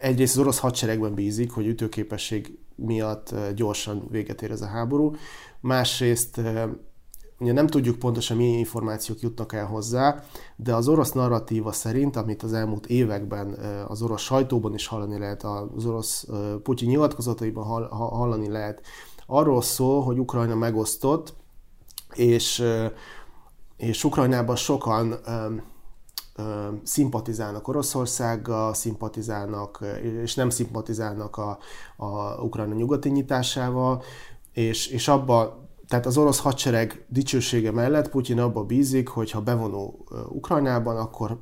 egyrészt 0.00 0.34
az 0.34 0.40
orosz 0.40 0.58
hadseregben 0.58 1.14
bízik, 1.14 1.52
hogy 1.52 1.66
ütőképesség 1.66 2.58
miatt 2.74 3.34
gyorsan 3.54 4.06
véget 4.10 4.42
ér 4.42 4.50
ez 4.50 4.60
a 4.60 4.66
háború, 4.66 5.14
másrészt 5.60 6.40
ugye 7.40 7.52
nem 7.52 7.66
tudjuk 7.66 7.98
pontosan 7.98 8.36
milyen 8.36 8.58
információk 8.58 9.20
jutnak 9.20 9.52
el 9.52 9.66
hozzá, 9.66 10.22
de 10.56 10.74
az 10.74 10.88
orosz 10.88 11.12
narratíva 11.12 11.72
szerint, 11.72 12.16
amit 12.16 12.42
az 12.42 12.52
elmúlt 12.52 12.86
években 12.86 13.52
az 13.88 14.02
orosz 14.02 14.22
sajtóban 14.22 14.74
is 14.74 14.86
hallani 14.86 15.18
lehet, 15.18 15.44
az 15.76 15.86
orosz 15.86 16.26
Putyin 16.62 16.88
nyilatkozataiban 16.88 17.88
hallani 17.90 18.48
lehet, 18.48 18.82
arról 19.26 19.62
szól, 19.62 20.02
hogy 20.02 20.18
Ukrajna 20.18 20.54
megosztott, 20.54 21.34
és, 22.14 22.64
és 23.76 24.04
Ukrajnában 24.04 24.56
sokan 24.56 25.14
szimpatizálnak 26.82 27.68
Oroszországgal, 27.68 28.74
szimpatizálnak, 28.74 29.84
és 30.22 30.34
nem 30.34 30.50
szimpatizálnak 30.50 31.36
a, 31.36 31.58
a 31.96 32.42
Ukrajna 32.42 32.74
nyugati 32.74 33.08
nyitásával, 33.08 34.02
és, 34.52 34.86
és 34.86 35.08
abba, 35.08 35.68
tehát 35.88 36.06
az 36.06 36.16
orosz 36.16 36.40
hadsereg 36.40 37.04
dicsősége 37.08 37.72
mellett 37.72 38.10
Putyin 38.10 38.40
abba 38.40 38.64
bízik, 38.64 39.08
hogy 39.08 39.30
ha 39.30 39.40
bevonul 39.40 39.94
Ukrajnában, 40.28 40.96
akkor 40.96 41.38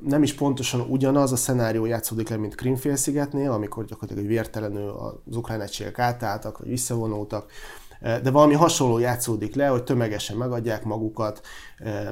nem 0.00 0.22
is 0.22 0.34
pontosan 0.34 0.80
ugyanaz 0.80 1.32
a 1.32 1.36
szenárió 1.36 1.84
játszódik 1.84 2.28
le, 2.28 2.36
mint 2.36 2.54
Krimfélszigetnél, 2.54 3.50
amikor 3.50 3.84
gyakorlatilag 3.84 4.28
vértelenül 4.28 4.88
az 5.26 5.36
ukrán 5.36 5.60
egységek 5.60 5.98
átálltak, 5.98 6.58
vagy 6.58 6.68
visszavonultak, 6.68 7.50
de 8.00 8.30
valami 8.30 8.54
hasonló 8.54 8.98
játszódik 8.98 9.54
le, 9.54 9.66
hogy 9.66 9.84
tömegesen 9.84 10.36
megadják 10.36 10.84
magukat, 10.84 11.40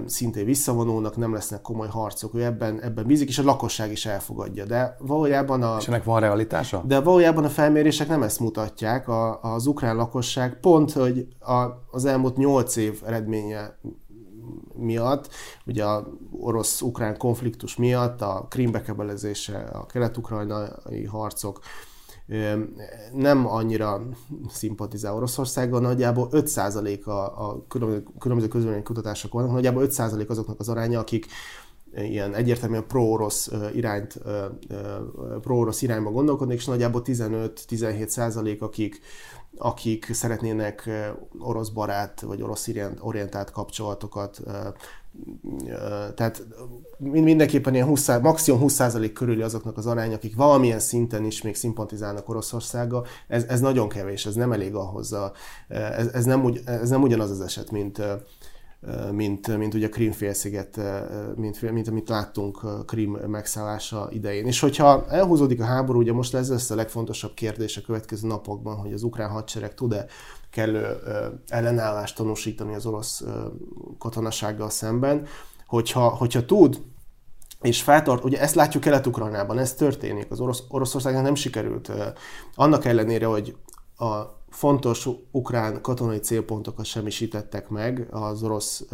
szintén 0.07 0.45
visszavonulnak, 0.45 1.17
nem 1.17 1.33
lesznek 1.33 1.61
komoly 1.61 1.89
harcok, 1.89 2.35
ő 2.35 2.45
ebben, 2.45 2.83
ebben 2.83 3.07
bízik, 3.07 3.29
és 3.29 3.39
a 3.39 3.43
lakosság 3.43 3.91
is 3.91 4.07
elfogadja. 4.07 4.65
De 4.65 4.97
valójában 4.99 5.63
a... 5.63 5.77
És 5.79 5.89
ennek 5.89 6.05
van 6.05 6.21
realitása? 6.21 6.83
De 6.87 7.01
valójában 7.01 7.45
a 7.45 7.49
felmérések 7.49 8.09
nem 8.09 8.23
ezt 8.23 8.41
mutatják. 8.41 9.09
A, 9.09 9.41
az 9.43 9.67
ukrán 9.67 9.97
lakosság 9.97 10.61
pont, 10.61 10.93
hogy 10.93 11.27
a, 11.41 11.63
az 11.91 12.05
elmúlt 12.05 12.37
nyolc 12.37 12.77
év 12.77 13.03
eredménye 13.07 13.79
miatt, 14.75 15.29
ugye 15.67 15.85
a 15.85 16.07
orosz-ukrán 16.41 17.19
konfliktus 17.19 17.77
miatt, 17.77 18.21
a 18.21 18.47
krimbekebelezése, 18.51 19.59
a 19.59 19.87
kelet-ukrajnai 19.87 21.05
harcok, 21.11 21.61
nem 23.13 23.47
annyira 23.47 24.03
szimpatizál 24.49 25.15
Oroszországgal, 25.15 25.81
nagyjából 25.81 26.29
5% 26.33 27.05
a, 27.05 27.11
a 27.11 27.65
különböző 28.19 28.49
közvéleménykutatások 28.49 29.33
vannak, 29.33 29.53
nagyjából 29.53 29.87
5% 29.91 30.29
azoknak 30.29 30.61
az 30.61 30.69
aránya, 30.69 30.99
akik 31.01 31.27
ilyen 31.95 32.35
egyértelműen 32.35 32.87
pro-orosz 32.87 33.51
irányt, 33.75 34.19
pro-orosz 35.41 35.83
irányba 35.83 36.11
gondolkodnak, 36.11 36.57
és 36.57 36.65
nagyjából 36.65 37.03
15-17 37.05 38.07
százalék, 38.07 38.63
akik, 38.63 39.01
akik 39.57 40.09
szeretnének 40.13 40.91
orosz 41.39 41.69
barát 41.69 42.21
vagy 42.21 42.43
orosz 42.43 42.71
orientált 43.01 43.51
kapcsolatokat 43.51 44.41
tehát 46.15 46.47
mindenképpen 46.99 47.75
ilyen 47.75 47.87
20, 47.87 48.09
maximum 48.21 48.61
20% 48.63 49.11
körüli 49.15 49.43
azoknak 49.43 49.77
az 49.77 49.87
arány, 49.87 50.13
akik 50.13 50.37
valamilyen 50.37 50.79
szinten 50.79 51.25
is 51.25 51.43
még 51.43 51.55
szimpatizálnak 51.55 52.29
Oroszországgal. 52.29 53.07
Ez, 53.29 53.45
ez 53.45 53.61
nagyon 53.61 53.89
kevés, 53.89 54.27
ez 54.27 54.35
nem 54.35 54.53
elég 54.53 54.75
ahhoz. 54.75 55.13
A, 55.13 55.33
ez, 55.69 56.07
ez, 56.07 56.25
nem, 56.25 56.45
ugy, 56.45 56.61
ez 56.65 56.89
nem 56.89 57.03
ugyanaz 57.03 57.31
az 57.31 57.41
eset, 57.41 57.71
mint, 57.71 58.03
mint, 59.13 59.57
mint 59.57 59.75
ugye 59.75 59.89
Krímfélsziget, 59.89 60.81
mint, 61.37 61.73
mint 61.73 61.89
amit 61.89 62.09
láttunk 62.09 62.85
Krím 62.87 63.11
megszállása 63.11 64.09
idején. 64.11 64.47
És 64.47 64.61
hogyha 64.61 65.07
elhúzódik 65.09 65.61
a 65.61 65.65
háború, 65.65 65.99
ugye 65.99 66.13
most 66.13 66.35
ez 66.35 66.51
lesz 66.51 66.71
a 66.71 66.75
legfontosabb 66.75 67.35
kérdés 67.35 67.77
a 67.77 67.81
következő 67.81 68.27
napokban, 68.27 68.77
hogy 68.77 68.93
az 68.93 69.03
ukrán 69.03 69.31
hadsereg 69.31 69.75
tud-e 69.75 70.07
kellő 70.51 70.99
ellenállást 71.49 72.17
tanúsítani 72.17 72.75
az 72.75 72.87
orosz 72.87 73.25
katonasággal 73.99 74.71
szemben, 74.71 75.27
hogyha, 75.67 76.09
hogyha 76.09 76.45
tud, 76.45 76.83
és 77.61 77.83
feltart, 77.83 78.25
ugye 78.25 78.41
ezt 78.41 78.55
látjuk 78.55 78.83
Kelet-Ukrajnában, 78.83 79.59
ez 79.59 79.75
történik, 79.75 80.31
az 80.31 80.41
orosz, 80.41 80.63
Oroszországnak 80.69 81.23
nem 81.23 81.35
sikerült, 81.35 81.93
annak 82.55 82.85
ellenére, 82.85 83.27
hogy 83.27 83.57
a 83.99 84.37
fontos 84.49 85.09
ukrán 85.31 85.81
katonai 85.81 86.19
célpontokat 86.19 86.85
semmisítettek 86.85 87.69
meg, 87.69 88.07
az 88.11 88.43
orosz 88.43 88.85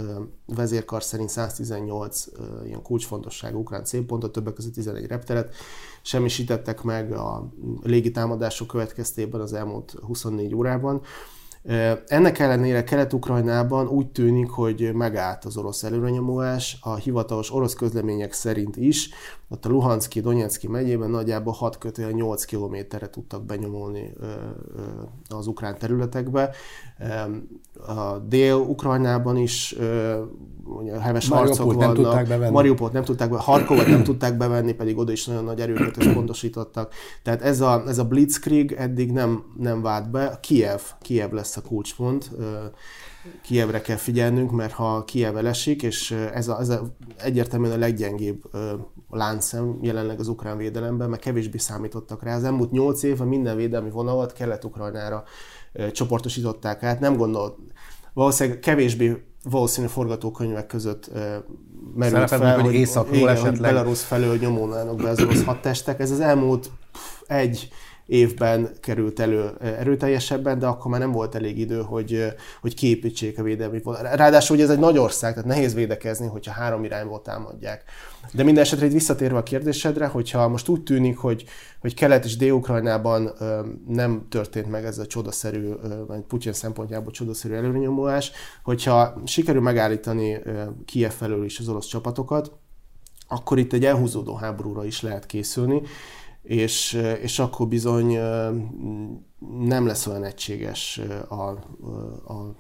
vezérkar 0.47 1.03
szerint 1.03 1.29
118 1.29 2.27
ilyen 2.65 2.83
kulcsfontosságú 2.83 3.59
ukrán 3.59 3.85
célpontot, 3.85 4.33
többek 4.33 4.55
között 4.55 4.75
11 4.75 5.07
repteret 5.07 5.55
semmisítettek 6.03 6.83
meg 6.83 7.13
a 7.13 7.49
légitámadások 7.83 8.67
következtében 8.67 9.41
az 9.41 9.53
elmúlt 9.53 9.95
24 10.03 10.55
órában, 10.55 11.03
Ennek 12.07 12.39
ellenére 12.39 12.85
Kelet-Ukrajnában 12.85 13.89
úgy 13.89 14.11
tűnik, 14.11 14.51
hogy 14.51 14.91
megállt 14.95 15.45
az 15.45 15.57
orosz 15.57 15.83
előrenyomulás, 15.83 16.79
a 16.81 16.95
hivatalos 16.95 17.53
orosz 17.53 17.75
közlemények 17.75 18.33
szerint 18.33 18.77
is, 18.77 19.11
ott 19.49 19.65
a 19.65 19.69
Luhanszki, 19.69 20.21
Donetszki 20.21 20.69
megyében 20.69 21.11
nagyjából 21.11 21.53
6 21.53 21.79
kötően 21.79 22.13
8 22.13 22.45
kilométerre 22.45 23.11
tudtak 23.11 23.45
benyomulni 23.45 24.13
az 25.29 25.47
ukrán 25.47 25.79
területekbe. 25.79 26.51
A 27.87 28.19
Dél-Ukrajnában 28.19 29.37
is 29.37 29.77
heves 31.01 31.29
harcok 31.29 31.67
vannak. 31.67 31.81
Nem 31.81 31.95
tudták 31.95 32.29
bevenni. 32.29 32.53
Mariupolt 32.53 32.93
nem 32.93 33.05
tudták 33.05 33.29
bevenni, 33.29 33.47
Harkovat 33.47 33.87
nem 33.87 34.03
tudták 34.13 34.37
bevenni, 34.37 34.73
pedig 34.73 34.99
oda 34.99 35.13
is 35.13 35.27
nagyon 35.27 35.45
nagy 35.45 35.61
erőket 35.61 35.97
összpontosítottak. 35.97 36.93
Tehát 37.23 37.43
ez 37.43 37.61
a, 37.61 37.83
ez 37.87 37.99
a 37.99 38.05
blitzkrieg 38.05 38.73
eddig 38.73 39.13
nem, 39.13 39.45
nem 39.59 39.83
vált 39.83 40.11
be. 40.11 40.39
Kiev, 40.43 40.81
Kiev 41.01 41.33
lesz 41.33 41.57
a 41.57 41.61
kulcspont. 41.61 42.31
Kievre 43.43 43.81
kell 43.81 43.97
figyelnünk, 43.97 44.51
mert 44.51 44.73
ha 44.73 45.05
Kiev 45.05 45.37
elesik, 45.37 45.83
és 45.83 46.11
ez, 46.11 46.49
a, 46.49 46.61
ez 46.61 46.69
a, 46.69 46.83
egyértelműen 47.19 47.73
a 47.73 47.79
leggyengébb 47.79 48.43
láncszem 49.11 49.79
jelenleg 49.81 50.21
az 50.21 50.29
ukrán 50.29 50.57
védelemben, 50.57 51.11
mert 51.11 51.23
kevésbé 51.23 51.59
számítottak 51.59 52.23
rá. 52.23 52.37
Az 52.37 52.45
elmúlt 52.45 52.71
nyolc 52.71 53.03
évben 53.03 53.29
minden 53.29 53.57
védelmi 53.57 53.91
vonalat 53.91 54.33
Kelet-Ukrajnára 54.33 55.25
csoportosították 55.93 56.83
át. 56.83 57.01
Nem 57.01 57.17
gondolt, 57.17 57.57
valószínűleg 58.13 58.59
kevésbé 58.59 59.23
valószínű 59.43 59.87
forgatókönyvek 59.87 60.67
között 60.67 61.11
merült 61.95 62.29
Szerepet 62.29 62.39
fel, 62.39 62.61
hogy, 62.61 62.75
északról 62.75 63.17
igen, 63.17 63.29
esetleg... 63.29 63.53
hogy 63.53 63.61
Belarus 63.61 64.03
felől 64.03 64.37
nyomulnának 64.37 64.97
be 64.97 65.09
az 65.09 65.21
orosz 65.21 65.45
hadtestek. 65.45 66.01
Ez 66.01 66.11
az 66.11 66.21
elmúlt 66.21 66.71
egy 67.27 67.69
évben 68.07 68.71
került 68.81 69.21
elő 69.21 69.51
erőteljesebben, 69.61 70.59
de 70.59 70.67
akkor 70.67 70.91
már 70.91 71.01
nem 71.01 71.13
volt 71.13 71.35
elég 71.35 71.59
idő, 71.59 71.81
hogy, 71.81 72.35
hogy 72.61 72.75
képítsék 72.75 73.39
a 73.39 73.43
védelmi 73.43 73.81
vonalat. 73.83 74.15
Ráadásul, 74.15 74.57
hogy 74.57 74.65
ez 74.65 74.71
egy 74.71 74.79
nagy 74.79 74.99
ország, 74.99 75.35
tehát 75.35 75.49
nehéz 75.49 75.75
védekezni, 75.75 76.27
hogyha 76.27 76.53
három 76.53 76.85
irányból 76.85 77.23
támadják. 77.23 77.85
De 78.33 78.43
minden 78.43 78.63
esetre 78.63 78.87
itt 78.87 78.93
visszatérve 78.93 79.39
a 79.39 79.43
kérdésedre, 79.43 80.07
hogyha 80.07 80.49
most 80.49 80.69
úgy 80.69 80.83
tűnik, 80.83 81.19
hogy, 81.19 81.45
hogy 81.81 81.95
Kelet 81.95 82.25
és 82.25 82.37
Dél-Ukrajnában 82.37 83.33
nem 83.89 84.27
történt 84.29 84.71
meg 84.71 84.85
ez 84.85 84.99
a 84.99 85.07
csodaszerű, 85.07 85.69
vagy 86.07 86.21
Putyin 86.21 86.53
szempontjából 86.53 87.13
csodaszerű 87.13 87.55
előrenyomulás, 87.55 88.33
hogyha 88.63 89.23
sikerül 89.25 89.63
megállítani 89.63 90.43
Kiev 90.85 91.13
felől 91.13 91.45
is 91.45 91.59
az 91.59 91.69
orosz 91.69 91.87
csapatokat, 91.87 92.53
akkor 93.29 93.59
itt 93.59 93.73
egy 93.73 93.85
elhúzódó 93.85 94.35
háborúra 94.35 94.85
is 94.85 95.03
lehet 95.03 95.27
készülni, 95.27 95.83
és, 96.43 96.93
és 97.23 97.39
akkor 97.39 97.69
bizony 97.69 98.19
nem 99.59 99.87
lesz 99.87 100.07
olyan 100.07 100.25
egységes 100.25 101.01
a, 101.29 101.43
a 102.33 102.57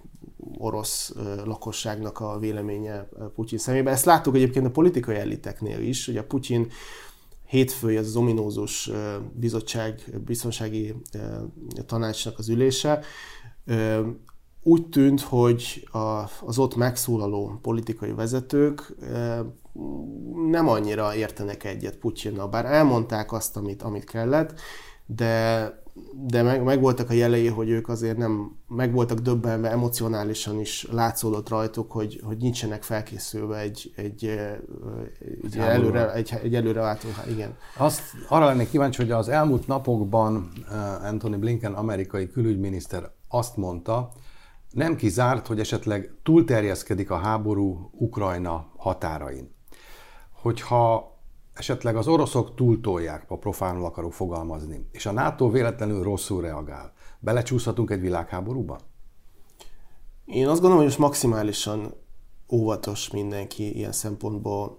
orosz 0.59 1.15
lakosságnak 1.45 2.21
a 2.21 2.39
véleménye 2.39 3.09
Putyin 3.35 3.59
szemében. 3.59 3.93
Ezt 3.93 4.05
láttuk 4.05 4.35
egyébként 4.35 4.67
a 4.67 4.71
politikai 4.71 5.17
eliteknél 5.17 5.81
is, 5.81 6.07
hogy 6.07 6.17
a 6.17 6.25
Putyin 6.25 6.67
hétfői 7.47 7.97
az, 7.97 8.07
az 8.07 8.17
ominózus 8.17 8.91
bizottság, 9.33 10.21
biztonsági 10.25 10.95
tanácsnak 11.87 12.39
az 12.39 12.49
ülése, 12.49 13.05
úgy 14.63 14.89
tűnt, 14.89 15.21
hogy 15.21 15.89
az 16.41 16.59
ott 16.59 16.77
megszólaló 16.77 17.59
politikai 17.63 18.13
vezetők 18.13 18.95
nem 20.51 20.69
annyira 20.69 21.15
értenek 21.15 21.65
egyet 21.65 21.97
Putyinnal, 21.97 22.49
bár 22.49 22.65
elmondták 22.65 23.33
azt, 23.33 23.57
amit, 23.57 23.83
amit 23.83 24.05
kellett, 24.05 24.61
de, 25.07 25.69
de 26.27 26.43
meg, 26.43 26.63
meg 26.63 26.81
voltak 26.81 27.11
a 27.11 27.13
jelei, 27.13 27.47
hogy 27.47 27.69
ők 27.69 27.89
azért 27.89 28.17
nem, 28.17 28.57
meg 28.69 28.93
voltak 28.93 29.19
döbbenve, 29.19 29.71
emocionálisan 29.71 30.61
is 30.61 30.87
látszódott 30.91 31.49
rajtuk, 31.49 31.93
hogy, 31.93 32.21
hogy 32.25 32.37
nincsenek 32.37 32.83
felkészülve 32.83 33.59
egy, 33.59 33.93
egy, 33.97 34.25
egy, 35.43 35.59
előre, 35.59 36.13
egy, 36.13 36.35
egy 36.43 36.55
előreváltó, 36.55 37.09
igen. 37.29 37.57
Azt, 37.77 38.03
arra 38.29 38.45
lennék 38.45 38.71
kíváncsi, 38.71 39.03
hogy 39.03 39.11
az 39.11 39.29
elmúlt 39.29 39.67
napokban 39.67 40.53
Anthony 41.03 41.39
Blinken, 41.39 41.75
amerikai 41.75 42.31
külügyminiszter 42.31 43.11
azt 43.29 43.57
mondta, 43.57 44.13
nem 44.71 44.97
kizárt, 44.97 45.47
hogy 45.47 45.61
esetleg 45.61 46.15
túlterjeszkedik 46.23 47.11
a 47.11 47.17
háború 47.17 47.91
Ukrajna 47.93 48.67
határain 48.77 49.51
hogyha 50.43 51.17
esetleg 51.53 51.97
az 51.97 52.09
oroszok 52.09 52.55
túltolják, 52.55 53.29
ha 53.29 53.37
profánul 53.37 53.85
akarok 53.85 54.13
fogalmazni, 54.13 54.89
és 54.93 55.07
a 55.07 55.13
NATO 55.13 55.51
véletlenül 55.51 56.03
rosszul 56.03 56.43
reagál, 56.43 56.93
belecsúszhatunk 57.19 57.91
egy 57.91 58.01
világháborúba? 58.01 58.79
Én 60.25 60.45
azt 60.49 60.61
gondolom, 60.61 60.77
hogy 60.77 60.87
most 60.87 60.99
maximálisan 60.99 61.95
óvatos 62.51 63.11
mindenki 63.11 63.77
ilyen 63.77 63.93
szempontból, 63.93 64.79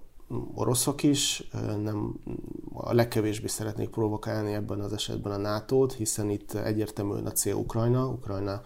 oroszok 0.56 1.04
is, 1.04 1.50
nem 1.84 2.20
a 2.74 2.94
legkevésbé 2.94 3.48
szeretnék 3.48 3.90
provokálni 3.90 4.54
ebben 4.54 4.80
az 4.80 4.94
esetben 4.94 5.32
a 5.32 5.38
NATO-t, 5.38 5.94
hiszen 5.94 6.30
itt 6.30 6.54
egyértelműen 6.54 7.26
a 7.26 7.32
cél 7.32 7.56
Ukrajna, 7.56 8.08
Ukrajna 8.08 8.62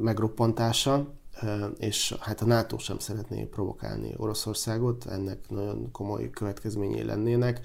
megroppantása, 0.00 1.14
és 1.78 2.14
hát 2.20 2.40
a 2.40 2.44
NATO 2.44 2.78
sem 2.78 2.98
szeretné 2.98 3.44
provokálni 3.44 4.14
Oroszországot, 4.16 5.06
ennek 5.06 5.38
nagyon 5.48 5.90
komoly 5.92 6.30
következményei 6.30 7.04
lennének. 7.04 7.60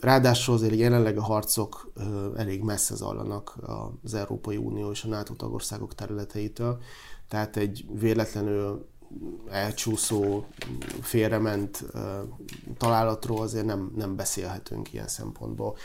Ráadásul 0.00 0.54
azért 0.54 0.74
jelenleg 0.74 1.18
a 1.18 1.22
harcok 1.22 1.92
elég 2.36 2.62
messze 2.62 2.94
zajlanak 2.94 3.58
az 4.02 4.14
Európai 4.14 4.56
Unió 4.56 4.90
és 4.90 5.04
a 5.04 5.08
NATO 5.08 5.34
tagországok 5.34 5.94
területeitől, 5.94 6.78
tehát 7.28 7.56
egy 7.56 7.86
véletlenül 7.98 8.88
elcsúszó, 9.50 10.44
félrement 11.00 11.84
találatról 12.76 13.42
azért 13.42 13.64
nem, 13.66 13.92
nem 13.96 14.16
beszélhetünk 14.16 14.92
ilyen 14.92 15.08
szempontból. 15.08 15.76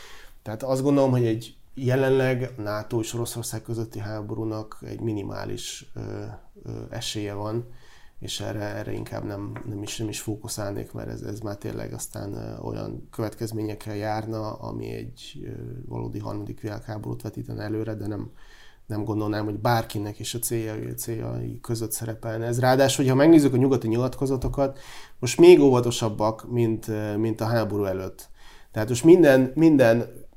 Tehát 0.42 0.62
azt 0.62 0.82
gondolom, 0.82 1.10
hogy 1.10 1.26
egy 1.26 1.56
jelenleg 1.74 2.50
NATO 2.56 3.00
és 3.00 3.14
Oroszország 3.14 3.62
közötti 3.62 3.98
háborúnak 3.98 4.78
egy 4.82 5.00
minimális 5.00 5.90
ö, 5.94 6.00
ö, 6.62 6.70
esélye 6.90 7.34
van, 7.34 7.66
és 8.20 8.40
erre, 8.40 8.60
erre 8.60 8.92
inkább 8.92 9.24
nem, 9.24 9.52
nem, 9.64 9.82
is, 9.82 9.96
nem 9.96 10.08
is 10.08 10.20
fókuszálnék, 10.20 10.92
mert 10.92 11.08
ez, 11.08 11.22
ez 11.22 11.40
már 11.40 11.56
tényleg 11.56 11.92
aztán 11.92 12.58
olyan 12.62 13.08
következményekkel 13.10 13.96
járna, 13.96 14.52
ami 14.52 14.86
egy 14.86 15.48
valódi 15.86 16.18
harmadik 16.18 16.60
világháborút 16.60 17.22
vetítene 17.22 17.62
előre, 17.62 17.94
de 17.94 18.06
nem, 18.06 18.30
nem 18.86 19.04
gondolnám, 19.04 19.44
hogy 19.44 19.58
bárkinek 19.58 20.18
is 20.18 20.34
a 20.34 20.38
céljai, 20.38 20.94
céljai 20.94 21.60
között 21.60 21.92
szerepelne 21.92 22.46
ez. 22.46 22.60
Ráadásul, 22.60 23.06
ha 23.06 23.14
megnézzük 23.14 23.52
a 23.52 23.56
nyugati 23.56 23.88
nyilatkozatokat, 23.88 24.78
most 25.18 25.38
még 25.38 25.60
óvatosabbak, 25.60 26.50
mint, 26.50 27.16
mint 27.16 27.40
a 27.40 27.44
háború 27.44 27.84
előtt. 27.84 28.28
Tehát 28.72 28.88
most 28.88 29.04
minden, 29.04 29.52
minden 29.54 30.28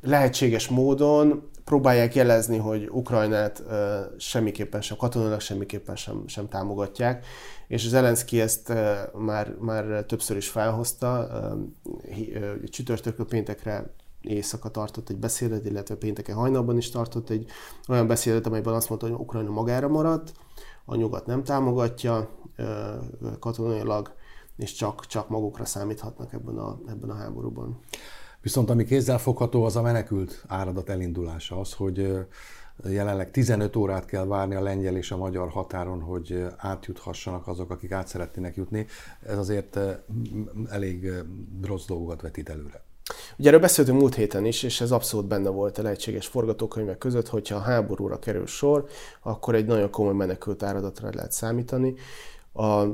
lehetséges 0.00 0.68
módon 0.68 1.48
próbálják 1.64 2.14
jelezni, 2.14 2.56
hogy 2.56 2.88
Ukrajnát 2.90 3.62
uh, 3.66 3.74
semmiképpen 4.18 4.80
sem, 4.80 4.96
katonailag 4.96 5.40
semmiképpen 5.40 5.96
sem, 5.96 6.22
sem 6.26 6.48
támogatják, 6.48 7.26
és 7.68 7.88
Zelenszky 7.88 8.40
ezt 8.40 8.68
uh, 8.68 9.20
már, 9.20 9.54
már 9.60 10.04
többször 10.04 10.36
is 10.36 10.48
felhozta, 10.48 11.28
uh, 11.92 12.64
csütörtökről 12.64 13.26
péntekre 13.26 13.94
éjszaka 14.20 14.68
tartott 14.68 15.08
egy 15.08 15.16
beszédet, 15.16 15.64
illetve 15.64 15.94
pénteken 15.94 16.36
hajnalban 16.36 16.76
is 16.76 16.90
tartott 16.90 17.30
egy 17.30 17.50
olyan 17.88 18.06
beszédet, 18.06 18.46
amelyben 18.46 18.74
azt 18.74 18.88
mondta, 18.88 19.08
hogy 19.08 19.16
Ukrajna 19.18 19.50
magára 19.50 19.88
maradt, 19.88 20.32
a 20.84 20.96
nyugat 20.96 21.26
nem 21.26 21.44
támogatja 21.44 22.30
katonailag, 23.38 24.14
és 24.56 24.72
csak, 24.72 25.06
csak 25.06 25.28
magukra 25.28 25.64
számíthatnak 25.64 26.32
ebben 26.32 26.58
a, 26.58 26.78
ebben 26.88 27.10
a 27.10 27.14
háborúban. 27.14 27.80
Viszont 28.46 28.70
ami 28.70 28.84
kézzelfogható, 28.84 29.64
az 29.64 29.76
a 29.76 29.82
menekült 29.82 30.44
áradat 30.46 30.88
elindulása. 30.88 31.60
Az, 31.60 31.72
hogy 31.72 32.26
jelenleg 32.84 33.30
15 33.30 33.76
órát 33.76 34.04
kell 34.04 34.24
várni 34.26 34.54
a 34.54 34.62
lengyel 34.62 34.96
és 34.96 35.10
a 35.10 35.16
magyar 35.16 35.48
határon, 35.48 36.00
hogy 36.00 36.44
átjuthassanak 36.56 37.46
azok, 37.46 37.70
akik 37.70 37.92
át 37.92 38.08
szeretnének 38.08 38.56
jutni. 38.56 38.86
Ez 39.26 39.38
azért 39.38 39.78
elég 40.70 41.12
rossz 41.62 41.86
dolgokat 41.86 42.22
vetít 42.22 42.48
előre. 42.48 42.84
Ugye 43.38 43.48
erről 43.48 43.60
beszéltünk 43.60 44.00
múlt 44.00 44.14
héten 44.14 44.44
is, 44.44 44.62
és 44.62 44.80
ez 44.80 44.90
abszolút 44.90 45.26
benne 45.26 45.48
volt 45.48 45.78
a 45.78 45.82
lehetséges 45.82 46.26
forgatókönyvek 46.26 46.98
között, 46.98 47.28
hogyha 47.28 47.56
a 47.56 47.60
háborúra 47.60 48.18
kerül 48.18 48.46
sor, 48.46 48.86
akkor 49.22 49.54
egy 49.54 49.66
nagyon 49.66 49.90
komoly 49.90 50.14
menekült 50.14 50.62
áradatra 50.62 51.10
lehet 51.14 51.32
számítani. 51.32 51.94
A 52.52 52.84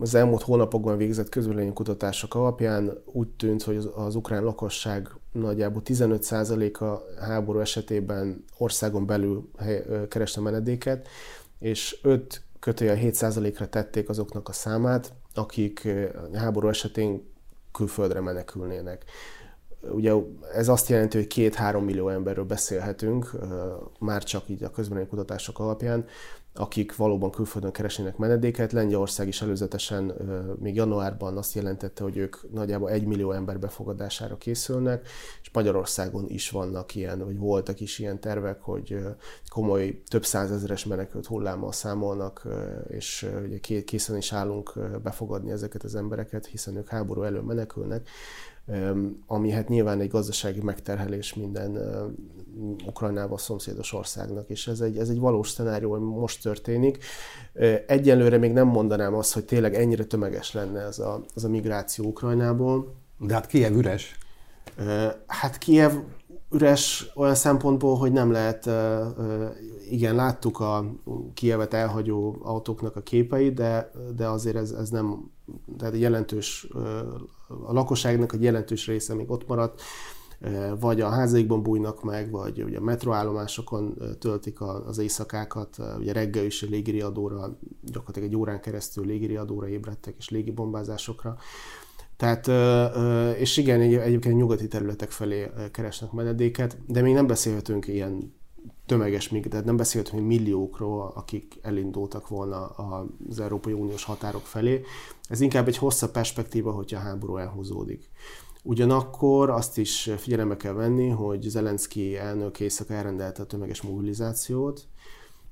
az 0.00 0.14
elmúlt 0.14 0.42
hónapokban 0.42 0.96
végzett 0.96 1.28
közvélemény 1.28 1.72
kutatások 1.72 2.34
alapján 2.34 2.98
úgy 3.04 3.28
tűnt, 3.28 3.62
hogy 3.62 3.90
az 3.94 4.14
ukrán 4.14 4.44
lakosság 4.44 5.08
nagyjából 5.32 5.82
15%-a 5.84 7.20
háború 7.20 7.58
esetében 7.58 8.44
országon 8.58 9.06
belül 9.06 9.50
keresne 10.08 10.42
menedéket, 10.42 11.08
és 11.58 11.98
5 12.02 12.42
kötője 12.60 12.98
7%-ra 13.02 13.68
tették 13.68 14.08
azoknak 14.08 14.48
a 14.48 14.52
számát, 14.52 15.12
akik 15.34 15.88
háború 16.32 16.68
esetén 16.68 17.34
külföldre 17.72 18.20
menekülnének. 18.20 19.04
ugye 19.90 20.12
ez 20.54 20.68
azt 20.68 20.88
jelenti, 20.88 21.16
hogy 21.16 21.26
két-három 21.26 21.84
millió 21.84 22.08
emberről 22.08 22.44
beszélhetünk, 22.44 23.30
már 23.98 24.22
csak 24.22 24.48
így 24.48 24.62
a 24.62 24.70
közbenei 24.70 25.06
kutatások 25.06 25.58
alapján, 25.58 26.04
akik 26.58 26.96
valóban 26.96 27.30
külföldön 27.30 27.72
keresnének 27.72 28.16
menedéket. 28.16 28.72
Lengyelország 28.72 29.28
is 29.28 29.42
előzetesen 29.42 30.14
még 30.58 30.74
januárban 30.74 31.36
azt 31.36 31.54
jelentette, 31.54 32.02
hogy 32.02 32.16
ők 32.16 32.52
nagyjából 32.52 32.90
egy 32.90 33.04
millió 33.04 33.32
ember 33.32 33.58
befogadására 33.58 34.36
készülnek, 34.36 35.08
és 35.42 35.50
Magyarországon 35.52 36.24
is 36.28 36.50
vannak 36.50 36.94
ilyen, 36.94 37.24
vagy 37.24 37.38
voltak 37.38 37.80
is 37.80 37.98
ilyen 37.98 38.20
tervek, 38.20 38.60
hogy 38.60 38.98
komoly 39.48 40.02
több 40.08 40.24
százezeres 40.24 40.84
menekült 40.84 41.26
hullámmal 41.26 41.72
számolnak, 41.72 42.46
és 42.88 43.28
ugye 43.44 43.82
készen 43.84 44.16
is 44.16 44.32
állunk 44.32 44.72
befogadni 45.02 45.50
ezeket 45.50 45.82
az 45.82 45.94
embereket, 45.94 46.46
hiszen 46.46 46.76
ők 46.76 46.88
háború 46.88 47.22
elől 47.22 47.42
menekülnek, 47.42 48.08
ami 49.26 49.50
hát 49.50 49.68
nyilván 49.68 50.00
egy 50.00 50.08
gazdasági 50.08 50.60
megterhelés 50.60 51.34
minden 51.34 51.78
Ukrajnával 52.86 53.38
szomszédos 53.38 53.92
országnak, 53.92 54.48
és 54.48 54.66
ez 54.66 54.80
egy, 54.80 54.96
ez 54.96 55.08
egy 55.08 55.18
valós 55.18 55.48
szenárió, 55.48 55.92
ami 55.92 56.04
most 56.04 56.42
történik. 56.42 57.04
Egyelőre 57.86 58.38
még 58.38 58.52
nem 58.52 58.66
mondanám 58.66 59.14
azt, 59.14 59.32
hogy 59.32 59.44
tényleg 59.44 59.74
ennyire 59.74 60.04
tömeges 60.04 60.52
lenne 60.52 60.80
ez 60.80 60.98
a, 60.98 61.24
ez 61.36 61.44
a 61.44 61.48
migráció 61.48 62.04
Ukrajnából. 62.04 62.94
De 63.18 63.34
hát 63.34 63.46
Kiev 63.46 63.76
üres. 63.76 64.18
Hát 65.26 65.58
Kiev 65.58 65.92
üres 66.52 67.12
olyan 67.14 67.34
szempontból, 67.34 67.96
hogy 67.96 68.12
nem 68.12 68.30
lehet, 68.32 68.70
igen, 69.90 70.14
láttuk 70.14 70.60
a 70.60 70.84
Kievet 71.34 71.74
elhagyó 71.74 72.36
autóknak 72.42 72.96
a 72.96 73.00
képeit, 73.02 73.54
de, 73.54 73.90
de 74.16 74.28
azért 74.28 74.56
ez, 74.56 74.70
ez 74.70 74.90
nem, 74.90 75.30
tehát 75.78 75.96
jelentős, 75.96 76.68
a 77.66 77.72
lakosságnak 77.72 78.32
egy 78.32 78.42
jelentős 78.42 78.86
része 78.86 79.14
még 79.14 79.30
ott 79.30 79.46
maradt, 79.46 79.80
vagy 80.80 81.00
a 81.00 81.08
házaikban 81.08 81.62
bújnak 81.62 82.02
meg, 82.02 82.30
vagy 82.30 82.62
ugye 82.62 82.78
a 82.78 82.82
metroállomásokon 82.82 83.98
töltik 84.18 84.60
az 84.60 84.98
éjszakákat, 84.98 85.76
ugye 85.98 86.12
reggel 86.12 86.44
is 86.44 86.62
légiriadóra, 86.62 87.58
gyakorlatilag 87.82 88.28
egy 88.28 88.36
órán 88.36 88.60
keresztül 88.60 89.06
légiriadóra 89.06 89.68
ébredtek 89.68 90.14
és 90.18 90.28
légibombázásokra. 90.28 91.36
Tehát, 92.16 92.48
és 93.38 93.56
igen, 93.56 93.80
egyébként 93.80 94.36
nyugati 94.36 94.68
területek 94.68 95.10
felé 95.10 95.50
keresnek 95.72 96.12
menedéket, 96.12 96.76
de 96.86 97.02
még 97.02 97.14
nem 97.14 97.26
beszélhetünk 97.26 97.86
ilyen 97.88 98.34
tömeges, 98.86 99.32
tehát 99.48 99.64
nem 99.64 99.76
beszélhetünk 99.76 100.26
milliókról, 100.26 101.12
akik 101.14 101.58
elindultak 101.62 102.28
volna 102.28 102.66
az 102.66 103.40
Európai 103.40 103.72
Uniós 103.72 104.04
határok 104.04 104.46
felé. 104.46 104.84
Ez 105.28 105.40
inkább 105.40 105.68
egy 105.68 105.76
hosszabb 105.76 106.10
perspektíva, 106.10 106.72
hogyha 106.72 106.98
a 106.98 107.02
háború 107.02 107.36
elhúzódik. 107.36 108.10
Ugyanakkor 108.62 109.50
azt 109.50 109.78
is 109.78 110.10
figyelembe 110.16 110.56
kell 110.56 110.72
venni, 110.72 111.08
hogy 111.08 111.42
Zelenszky 111.42 112.16
elnök 112.16 112.60
éjszaka 112.60 112.94
elrendelte 112.94 113.42
a 113.42 113.46
tömeges 113.46 113.82
mobilizációt, 113.82 114.86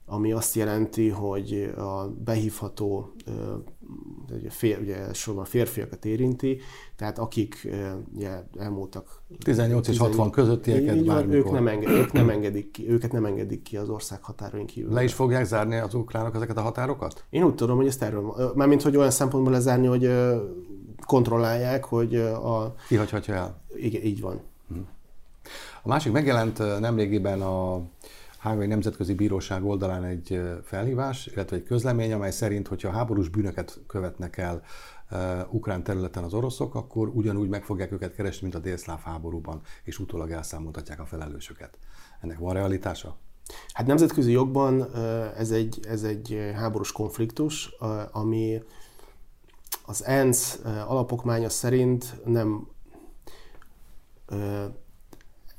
ami 0.06 0.32
azt 0.32 0.54
jelenti, 0.54 1.08
hogy 1.08 1.72
a 1.76 2.06
behívható, 2.24 3.12
ugye, 4.32 4.50
fér, 4.50 4.78
ugye 4.80 5.12
sorban 5.12 5.44
férfiakat 5.44 6.04
érinti, 6.04 6.60
tehát 6.96 7.18
akik 7.18 7.68
ugye, 8.14 8.42
elmúltak 8.58 9.22
18 9.38 9.88
és 9.88 9.98
60 9.98 10.30
közöttieket 10.30 11.04
bármikor. 11.04 11.34
Ők 11.34 11.50
nem, 11.50 11.68
enged, 11.68 11.90
ők 11.90 12.12
nem 12.12 12.30
engedik 12.36 12.70
ki, 12.70 12.88
őket 12.88 13.12
nem 13.12 13.24
engedik 13.24 13.62
ki 13.62 13.76
az 13.76 13.88
ország 13.88 14.22
határain 14.22 14.66
kívül. 14.66 14.92
Le 14.92 15.02
is 15.02 15.12
fogják 15.12 15.44
zárni 15.44 15.76
az 15.76 15.94
ukránok 15.94 16.34
ezeket 16.34 16.56
a 16.56 16.62
határokat? 16.62 17.24
Én 17.30 17.42
úgy 17.42 17.54
tudom, 17.54 17.76
hogy 17.76 17.86
ezt 17.86 18.02
erről, 18.02 18.52
mármint 18.54 18.82
hogy 18.82 18.96
olyan 18.96 19.10
szempontból 19.10 19.52
lezárni, 19.52 19.86
hogy 19.86 20.10
kontrollálják, 21.06 21.84
hogy 21.84 22.14
a... 22.16 22.74
Kihagyhatja 22.88 23.34
el. 23.34 23.62
Igen, 23.76 24.02
így 24.02 24.20
van. 24.20 24.40
Hm. 24.68 24.78
A 25.82 25.88
másik 25.88 26.12
megjelent 26.12 26.58
nemrégiben 26.80 27.42
a 27.42 27.82
Hágai 28.44 28.66
Nemzetközi 28.66 29.14
Bíróság 29.14 29.64
oldalán 29.64 30.04
egy 30.04 30.40
felhívás, 30.62 31.26
illetve 31.26 31.56
egy 31.56 31.62
közlemény, 31.62 32.12
amely 32.12 32.30
szerint, 32.30 32.68
hogyha 32.68 32.90
háborús 32.90 33.28
bűnöket 33.28 33.80
követnek 33.86 34.36
el 34.36 34.62
uh, 35.10 35.54
ukrán 35.54 35.82
területen 35.82 36.24
az 36.24 36.34
oroszok, 36.34 36.74
akkor 36.74 37.08
ugyanúgy 37.08 37.48
meg 37.48 37.64
fogják 37.64 37.92
őket 37.92 38.14
keresni, 38.14 38.42
mint 38.42 38.54
a 38.54 38.58
délszláv 38.58 39.00
háborúban, 39.00 39.60
és 39.84 39.98
utólag 39.98 40.30
elszámoltatják 40.30 41.00
a 41.00 41.04
felelősöket. 41.04 41.78
Ennek 42.20 42.38
van 42.38 42.54
realitása? 42.54 43.16
Hát 43.72 43.86
nemzetközi 43.86 44.32
jogban 44.32 44.94
ez 45.36 45.50
egy, 45.50 45.80
ez 45.88 46.02
egy 46.02 46.52
háborús 46.54 46.92
konfliktus, 46.92 47.76
ami 48.12 48.62
az 49.86 50.04
ENSZ 50.04 50.60
alapokmánya 50.86 51.48
szerint 51.48 52.20
nem 52.24 52.68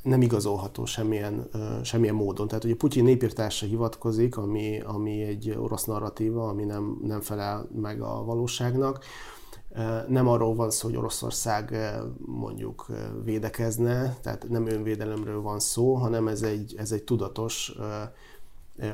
nem 0.06 0.22
igazolható 0.22 0.86
semmilyen, 0.86 1.50
semmilyen 1.84 2.16
módon. 2.16 2.48
Tehát 2.48 2.64
ugye 2.64 2.76
Putyin 2.76 3.04
népírtásra 3.04 3.68
hivatkozik, 3.68 4.38
ami, 4.38 4.80
ami 4.80 5.22
egy 5.22 5.56
orosz 5.58 5.84
narratíva, 5.84 6.48
ami 6.48 6.64
nem, 6.64 7.00
nem 7.04 7.22
felel 7.22 7.70
meg 7.82 8.02
a 8.02 8.24
valóságnak. 8.24 9.04
Nem 10.08 10.28
arról 10.28 10.56
van 10.56 10.72
szó, 10.72 10.88
hogy 10.88 10.98
Oroszország 10.98 11.76
mondjuk 12.26 12.86
védekezne, 13.24 14.18
tehát 14.22 14.50
nem 14.50 14.68
önvédelemről 14.68 15.42
van 15.42 15.60
szó, 15.60 15.94
hanem 15.94 16.28
ez 16.28 16.42
egy, 16.42 16.76
ez 16.78 16.92
egy 16.92 17.04
tudatos 17.04 17.76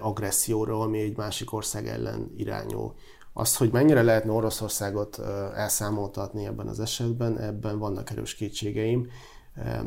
agresszióról, 0.01 0.81
ami 0.81 0.99
egy 0.99 1.17
másik 1.17 1.53
ország 1.53 1.87
ellen 1.87 2.31
irányul. 2.37 2.93
Azt, 3.33 3.57
hogy 3.57 3.71
mennyire 3.71 4.01
lehetne 4.01 4.31
Oroszországot 4.31 5.19
elszámoltatni 5.55 6.45
ebben 6.45 6.67
az 6.67 6.79
esetben, 6.79 7.39
ebben 7.39 7.79
vannak 7.79 8.09
erős 8.09 8.35
kétségeim. 8.35 9.07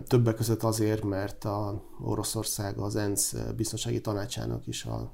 Többek 0.07 0.35
között 0.35 0.63
azért, 0.63 1.05
mert 1.05 1.45
a 1.45 1.83
Oroszország 2.01 2.79
az 2.79 2.97
ENSZ 2.97 3.37
biztonsági 3.57 4.01
tanácsának 4.01 4.67
is 4.67 4.85
a, 4.85 5.11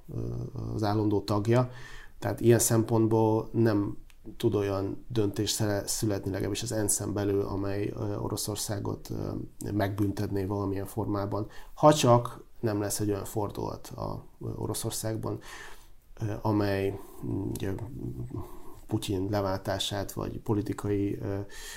az 0.75 0.83
állandó 0.83 1.20
tagja, 1.20 1.70
tehát 2.18 2.40
ilyen 2.40 2.59
szempontból 2.59 3.49
nem 3.53 3.96
tud 4.37 4.55
olyan 4.55 5.05
döntés 5.09 5.62
születni 5.85 6.31
legalábbis 6.31 6.62
az 6.62 6.73
ensz 6.73 7.01
belül, 7.01 7.40
amely 7.40 7.92
Oroszországot 8.20 9.11
megbüntetné 9.73 10.44
valamilyen 10.44 10.87
formában. 10.87 11.46
Ha 11.75 11.94
csak 11.94 12.44
nem 12.61 12.81
lesz 12.81 13.01
egy 13.01 13.11
olyan 13.11 13.25
fordulat 13.25 13.87
a 13.87 14.25
Oroszországban, 14.57 15.38
amely 16.42 17.01
ugye, 17.53 17.73
Putyin 18.90 19.26
leváltását, 19.31 20.12
vagy 20.12 20.38
politikai 20.38 21.18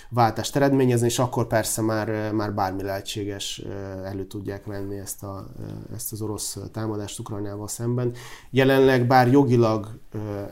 váltást 0.10 0.56
eredményezni, 0.56 1.06
és 1.06 1.20
akkor 1.20 1.48
persze 1.48 1.82
már, 1.82 2.32
már 2.32 2.54
bármi 2.54 2.84
lehetséges 2.84 3.64
elő 4.04 4.26
tudják 4.26 4.66
venni 4.66 4.98
ezt, 4.98 5.24
a, 5.24 5.48
ezt 5.94 6.12
az 6.12 6.22
orosz 6.22 6.58
támadást 6.72 7.20
Ukrajnával 7.20 7.68
szemben. 7.68 8.14
Jelenleg, 8.50 9.08
bár 9.08 9.28
jogilag 9.28 10.00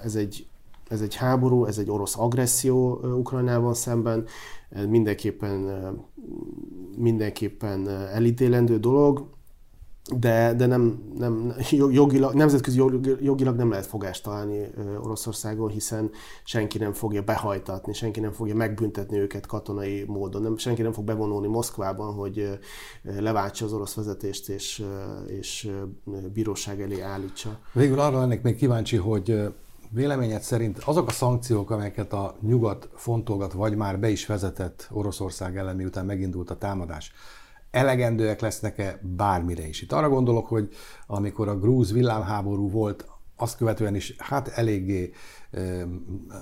ez 0.04 0.16
egy, 0.16 0.48
ez 0.88 1.02
egy 1.02 1.16
háború, 1.16 1.66
ez 1.66 1.78
egy 1.78 1.90
orosz 1.90 2.18
agresszió 2.18 3.00
Ukrajnával 3.04 3.74
szemben, 3.74 4.26
mindenképpen, 4.88 5.70
mindenképpen 6.98 7.90
elítélendő 7.90 8.80
dolog, 8.80 9.30
de, 10.10 10.54
de 10.54 10.66
nem, 10.66 11.12
nem, 11.18 11.54
jogilag, 11.72 12.34
nemzetközi 12.34 12.84
jogilag 13.22 13.56
nem 13.56 13.70
lehet 13.70 13.86
fogást 13.86 14.24
találni 14.24 14.68
Oroszországon, 15.04 15.70
hiszen 15.70 16.10
senki 16.44 16.78
nem 16.78 16.94
fogja 16.94 17.22
behajtatni, 17.22 17.94
senki 17.94 18.20
nem 18.20 18.32
fogja 18.32 18.56
megbüntetni 18.56 19.18
őket 19.18 19.46
katonai 19.46 20.04
módon, 20.08 20.42
nem, 20.42 20.58
senki 20.58 20.82
nem 20.82 20.92
fog 20.92 21.04
bevonulni 21.04 21.48
Moszkvában, 21.48 22.14
hogy 22.14 22.60
leváltsa 23.04 23.66
az 23.66 23.74
orosz 23.74 23.94
vezetést 23.94 24.50
és, 24.50 24.84
és 25.28 25.72
bíróság 26.34 26.82
elé 26.82 27.02
állítsa. 27.02 27.60
Végül 27.74 28.00
arra 28.00 28.20
lennék 28.20 28.42
még 28.42 28.56
kíváncsi, 28.56 28.98
hogy 28.98 29.54
véleményed 29.90 30.42
szerint 30.42 30.78
azok 30.78 31.08
a 31.08 31.12
szankciók, 31.12 31.72
amelyeket 31.72 32.14
a 32.14 32.36
nyugat 32.42 32.90
fontolgat, 32.96 33.54
vagy 33.54 33.76
már 33.76 34.00
be 34.00 34.10
is 34.10 34.26
vezetett 34.26 34.88
Oroszország 34.92 35.58
ellen, 35.58 35.76
miután 35.76 36.06
megindult 36.06 36.50
a 36.50 36.58
támadás, 36.58 37.12
elegendőek 37.72 38.42
lesznek-e 38.42 39.00
bármire 39.02 39.68
is. 39.68 39.82
Itt 39.82 39.92
arra 39.92 40.10
gondolok, 40.10 40.48
hogy 40.48 40.70
amikor 41.08 41.48
a 41.48 41.60
grúz 41.60 41.92
villámháború 41.92 42.70
volt, 42.70 43.06
azt 43.42 43.58
követően 43.58 43.96
is 43.96 44.16
hát 44.18 44.48
eléggé 44.48 45.12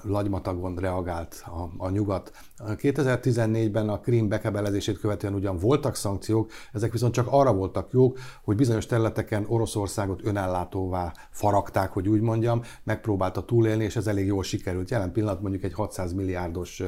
lagymatagon 0.03 0.75
reagált 0.75 1.43
a, 1.45 1.85
a 1.85 1.89
nyugat. 1.89 2.31
2014-ben 2.57 3.89
a 3.89 3.99
Krím 3.99 4.27
bekebelezését 4.27 4.99
követően 4.99 5.33
ugyan 5.33 5.57
voltak 5.57 5.95
szankciók, 5.95 6.51
ezek 6.73 6.91
viszont 6.91 7.13
csak 7.13 7.27
arra 7.29 7.53
voltak 7.53 7.91
jók, 7.91 8.19
hogy 8.43 8.55
bizonyos 8.55 8.85
területeken 8.85 9.45
Oroszországot 9.47 10.25
önellátóvá 10.25 11.13
faragták, 11.29 11.91
hogy 11.91 12.07
úgy 12.07 12.21
mondjam, 12.21 12.61
megpróbálta 12.83 13.45
túlélni, 13.45 13.83
és 13.83 13.95
ez 13.95 14.07
elég 14.07 14.25
jól 14.25 14.43
sikerült. 14.43 14.89
Jelen 14.89 15.11
pillanat 15.11 15.41
mondjuk 15.41 15.63
egy 15.63 15.73
600 15.73 16.13
milliárdos 16.13 16.83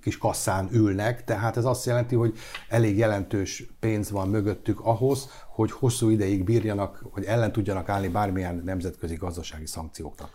kis 0.00 0.18
kasszán 0.18 0.68
ülnek, 0.72 1.24
tehát 1.24 1.56
ez 1.56 1.64
azt 1.64 1.86
jelenti, 1.86 2.14
hogy 2.14 2.34
elég 2.68 2.96
jelentős 2.96 3.66
pénz 3.80 4.10
van 4.10 4.28
mögöttük 4.28 4.80
ahhoz, 4.80 5.28
hogy 5.58 5.70
hosszú 5.70 6.08
ideig 6.08 6.44
bírjanak, 6.44 7.04
hogy 7.10 7.24
ellen 7.24 7.52
tudjanak 7.52 7.88
állni 7.88 8.08
bármilyen 8.08 8.62
nemzetközi 8.64 9.14
gazdasági 9.14 9.66
szankcióknak. 9.66 10.30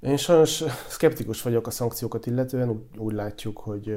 Én 0.00 0.16
sajnos 0.16 0.64
szkeptikus 0.88 1.42
vagyok 1.42 1.66
a 1.66 1.70
szankciókat 1.70 2.26
illetően, 2.26 2.68
úgy, 2.68 2.80
úgy 2.96 3.14
látjuk, 3.14 3.58
hogy 3.58 3.96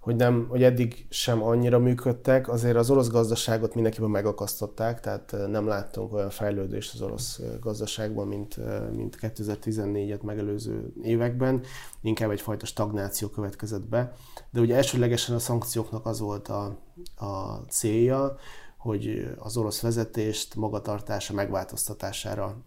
hogy, 0.00 0.16
nem, 0.16 0.46
hogy 0.48 0.62
eddig 0.62 1.06
sem 1.10 1.42
annyira 1.42 1.78
működtek, 1.78 2.48
azért 2.48 2.76
az 2.76 2.90
orosz 2.90 3.08
gazdaságot 3.08 3.74
mindenkiben 3.74 4.10
megakasztották, 4.10 5.00
tehát 5.00 5.36
nem 5.48 5.66
láttunk 5.66 6.12
olyan 6.12 6.30
fejlődést 6.30 6.94
az 6.94 7.02
orosz 7.02 7.40
gazdaságban, 7.60 8.26
mint, 8.26 8.56
mint 8.96 9.18
2014-et 9.20 10.22
megelőző 10.22 10.92
években, 11.02 11.62
inkább 12.00 12.30
egyfajta 12.30 12.66
stagnáció 12.66 13.28
következett 13.28 13.88
be. 13.88 14.12
De 14.50 14.60
ugye 14.60 14.76
elsőlegesen 14.76 15.34
a 15.34 15.38
szankcióknak 15.38 16.06
az 16.06 16.20
volt 16.20 16.48
a, 16.48 16.78
a 17.16 17.54
célja, 17.68 18.36
hogy 18.76 19.28
az 19.38 19.56
orosz 19.56 19.80
vezetést 19.80 20.54
magatartása 20.54 21.32
megváltoztatására 21.32 22.64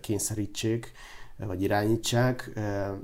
kényszerítsék, 0.00 0.92
vagy 1.46 1.62
irányítsák. 1.62 2.50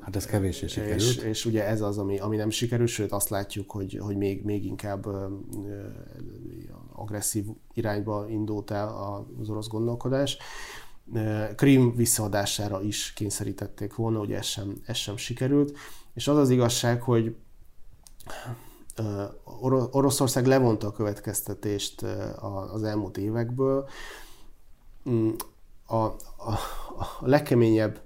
Hát 0.00 0.16
ez 0.16 0.26
kevés 0.26 0.62
is 0.62 0.72
sikerült. 0.72 1.00
És, 1.00 1.16
és 1.16 1.44
ugye 1.44 1.64
ez 1.66 1.80
az, 1.80 1.98
ami, 1.98 2.18
ami 2.18 2.36
nem 2.36 2.50
sikerült, 2.50 2.88
sőt 2.88 3.12
azt 3.12 3.28
látjuk, 3.28 3.70
hogy, 3.70 3.98
hogy 4.00 4.16
még, 4.16 4.44
még 4.44 4.64
inkább 4.64 5.06
agresszív 6.92 7.46
irányba 7.74 8.28
indult 8.28 8.70
el 8.70 8.88
az 9.40 9.48
orosz 9.48 9.68
gondolkodás. 9.68 10.38
Krim 11.54 11.94
visszaadására 11.94 12.82
is 12.82 13.12
kényszerítették 13.12 13.94
volna, 13.94 14.18
hogy 14.18 14.32
ez 14.32 14.46
sem, 14.46 14.80
ez 14.86 14.96
sem 14.96 15.16
sikerült. 15.16 15.76
És 16.14 16.28
az 16.28 16.36
az 16.36 16.50
igazság, 16.50 17.02
hogy 17.02 17.36
Oroszország 19.90 20.46
levonta 20.46 20.86
a 20.86 20.92
következtetést 20.92 22.02
az 22.72 22.82
elmúlt 22.82 23.16
évekből. 23.16 23.88
Mm, 25.10 25.30
a, 25.86 25.96
a, 25.96 26.16
a 26.98 27.06
legkeményebb 27.20 28.00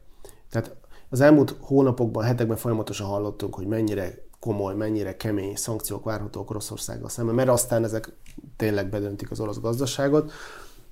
tehát 0.50 0.76
az 1.08 1.20
elmúlt 1.20 1.56
hónapokban, 1.60 2.24
hetekben 2.24 2.56
folyamatosan 2.56 3.06
hallottunk, 3.06 3.54
hogy 3.54 3.66
mennyire 3.66 4.14
komoly, 4.40 4.74
mennyire 4.74 5.16
kemény 5.16 5.56
szankciók 5.56 6.04
várhatók 6.04 6.50
Oroszországgal 6.50 7.08
szemben, 7.08 7.34
mert 7.34 7.48
aztán 7.48 7.84
ezek 7.84 8.12
tényleg 8.56 8.88
bedöntik 8.88 9.30
az 9.30 9.40
orosz 9.40 9.60
gazdaságot, 9.60 10.32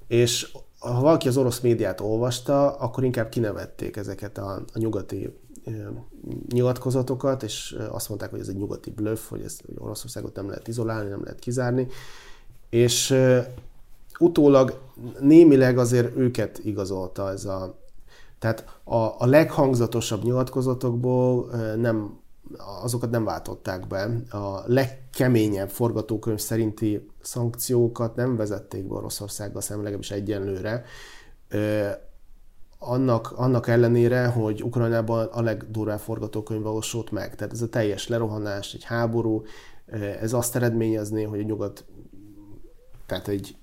és 0.06 0.52
ha 0.78 1.00
valaki 1.00 1.28
az 1.28 1.36
orosz 1.36 1.60
médiát 1.60 2.00
olvasta, 2.00 2.76
akkor 2.76 3.04
inkább 3.04 3.28
kinevették 3.28 3.96
ezeket 3.96 4.38
a, 4.38 4.54
a 4.54 4.78
nyugati 4.78 5.38
nyilatkozatokat, 6.48 7.42
és 7.42 7.78
azt 7.90 8.08
mondták, 8.08 8.30
hogy 8.30 8.40
ez 8.40 8.48
egy 8.48 8.56
nyugati 8.56 8.90
bluff, 8.90 9.28
hogy, 9.28 9.42
ez, 9.42 9.58
hogy 9.66 9.74
Oroszországot 9.78 10.34
nem 10.34 10.48
lehet 10.48 10.68
izolálni, 10.68 11.08
nem 11.08 11.22
lehet 11.22 11.38
kizárni. 11.38 11.86
És 12.70 13.14
utólag 14.18 14.80
némileg 15.20 15.78
azért 15.78 16.16
őket 16.16 16.58
igazolta 16.64 17.30
ez 17.30 17.44
a, 17.44 17.78
tehát 18.38 18.80
a, 18.84 18.96
a 18.96 19.26
leghangzatosabb 19.26 20.22
nyilatkozatokból 20.22 21.50
nem, 21.76 22.18
azokat 22.82 23.10
nem 23.10 23.24
váltották 23.24 23.86
be. 23.86 24.10
A 24.30 24.62
legkeményebb 24.66 25.68
forgatókönyv 25.68 26.38
szerinti 26.38 27.08
szankciókat 27.22 28.16
nem 28.16 28.36
vezették 28.36 28.88
be 28.88 28.94
Oroszországgal 28.94 29.60
szemben, 29.60 29.84
legalábbis 29.84 30.10
egyenlőre. 30.10 30.84
Annak, 32.78 33.32
annak 33.36 33.68
ellenére, 33.68 34.26
hogy 34.26 34.62
Ukrajnában 34.62 35.26
a 35.26 35.42
legdurvább 35.42 35.98
forgatókönyv 35.98 36.62
valósult 36.62 37.10
meg. 37.10 37.34
Tehát 37.34 37.52
ez 37.52 37.62
a 37.62 37.68
teljes 37.68 38.08
lerohanás, 38.08 38.74
egy 38.74 38.84
háború, 38.84 39.42
ez 40.20 40.32
azt 40.32 40.56
eredményezné, 40.56 41.22
hogy 41.22 41.40
a 41.40 41.42
nyugat 41.42 41.84
tehát 43.06 43.28
egy 43.28 43.56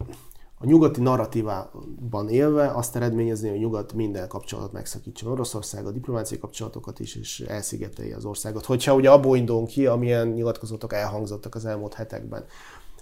a 0.60 0.66
nyugati 0.66 1.02
narratívában 1.02 2.30
élve 2.30 2.72
azt 2.72 2.96
eredményezni, 2.96 3.48
hogy 3.48 3.58
a 3.58 3.62
nyugat 3.62 3.94
minden 3.94 4.28
kapcsolatot 4.28 4.72
megszakítson 4.72 5.32
Oroszország, 5.32 5.86
a 5.86 5.92
diplomáciai 5.92 6.40
kapcsolatokat 6.40 7.00
is, 7.00 7.16
és 7.16 7.40
elszigetelje 7.40 8.16
az 8.16 8.26
országot. 8.26 8.66
Hogyha 8.66 8.94
ugye 8.94 9.10
abból 9.10 9.38
indulunk 9.38 9.68
ki, 9.68 9.86
amilyen 9.86 10.28
nyilatkozatok 10.28 10.94
elhangzottak 10.94 11.56
az 11.56 11.66
elmúlt 11.66 11.94
hetekben. 11.94 12.46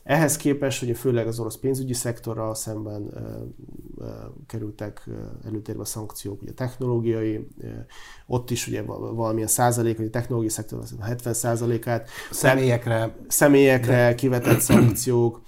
Ehhez 0.03 0.37
képest, 0.37 0.79
hogy 0.79 0.97
főleg 0.97 1.27
az 1.27 1.39
orosz 1.39 1.57
pénzügyi 1.57 1.93
szektorral 1.93 2.55
szemben 2.55 3.09
ö, 3.13 3.19
ö, 4.03 4.09
kerültek 4.47 5.09
előtérbe 5.45 5.81
a 5.81 5.85
szankciók, 5.85 6.41
ugye 6.41 6.51
technológiai, 6.51 7.47
ö, 7.61 7.67
ott 8.27 8.49
is 8.49 8.67
ugye 8.67 8.81
valamilyen 8.81 9.47
százalék, 9.47 9.97
vagy 9.97 10.05
a 10.05 10.09
technológiai 10.09 10.51
szektor 10.51 10.83
70 11.01 11.33
százalékát. 11.33 12.09
Személyekre. 12.31 13.15
Személyekre 13.27 14.15
kivetett 14.15 14.59
szankciók, 14.59 15.41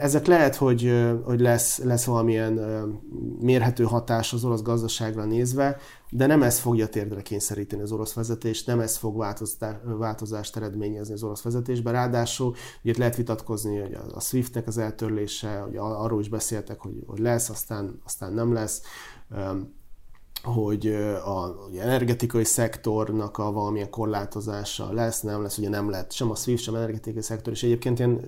ezek 0.00 0.26
lehet, 0.26 0.56
hogy, 0.56 0.92
hogy 1.24 1.40
lesz, 1.40 1.78
lesz 1.78 2.04
valamilyen 2.04 2.52
mérhető 3.40 3.84
hatás 3.84 4.32
az 4.32 4.44
orosz 4.44 4.62
gazdaságra 4.62 5.24
nézve, 5.24 5.76
de 6.14 6.26
nem 6.26 6.42
ez 6.42 6.58
fogja 6.58 6.88
térdre 6.88 7.22
kényszeríteni 7.22 7.82
az 7.82 7.92
orosz 7.92 8.12
vezetést, 8.12 8.66
nem 8.66 8.80
ez 8.80 8.96
fog 8.96 9.24
változást 9.98 10.56
eredményezni 10.56 11.14
az 11.14 11.22
orosz 11.22 11.42
vezetésben. 11.42 11.92
Ráadásul 11.92 12.54
ugye 12.84 12.94
lehet 12.98 13.16
vitatkozni, 13.16 13.78
hogy 13.78 13.96
a 14.14 14.20
SWIFT-nek 14.20 14.66
az 14.66 14.78
eltörlése, 14.78 15.58
hogy 15.58 15.76
arról 15.76 16.20
is 16.20 16.28
beszéltek, 16.28 16.80
hogy, 16.80 17.02
hogy 17.06 17.18
lesz, 17.18 17.48
aztán, 17.48 18.00
aztán 18.04 18.32
nem 18.32 18.52
lesz 18.52 18.82
hogy 20.42 20.86
a 21.24 21.48
ugye, 21.68 21.82
energetikai 21.82 22.44
szektornak 22.44 23.38
a 23.38 23.52
valamilyen 23.52 23.90
korlátozása 23.90 24.92
lesz, 24.92 25.20
nem 25.20 25.42
lesz, 25.42 25.58
ugye 25.58 25.68
nem 25.68 25.90
lehet 25.90 26.12
sem 26.12 26.30
a 26.30 26.34
SWIFT, 26.34 26.62
sem 26.62 26.74
energetikai 26.74 27.22
szektor, 27.22 27.52
és 27.52 27.62
egyébként 27.62 28.00
én 28.00 28.20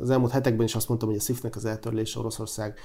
az 0.00 0.10
elmúlt 0.10 0.32
hetekben 0.32 0.66
is 0.66 0.74
azt 0.74 0.88
mondtam, 0.88 1.08
hogy 1.08 1.18
a 1.18 1.22
SWIFT-nek 1.22 1.56
az 1.56 1.64
eltörlése 1.64 2.18
Oroszország 2.18 2.78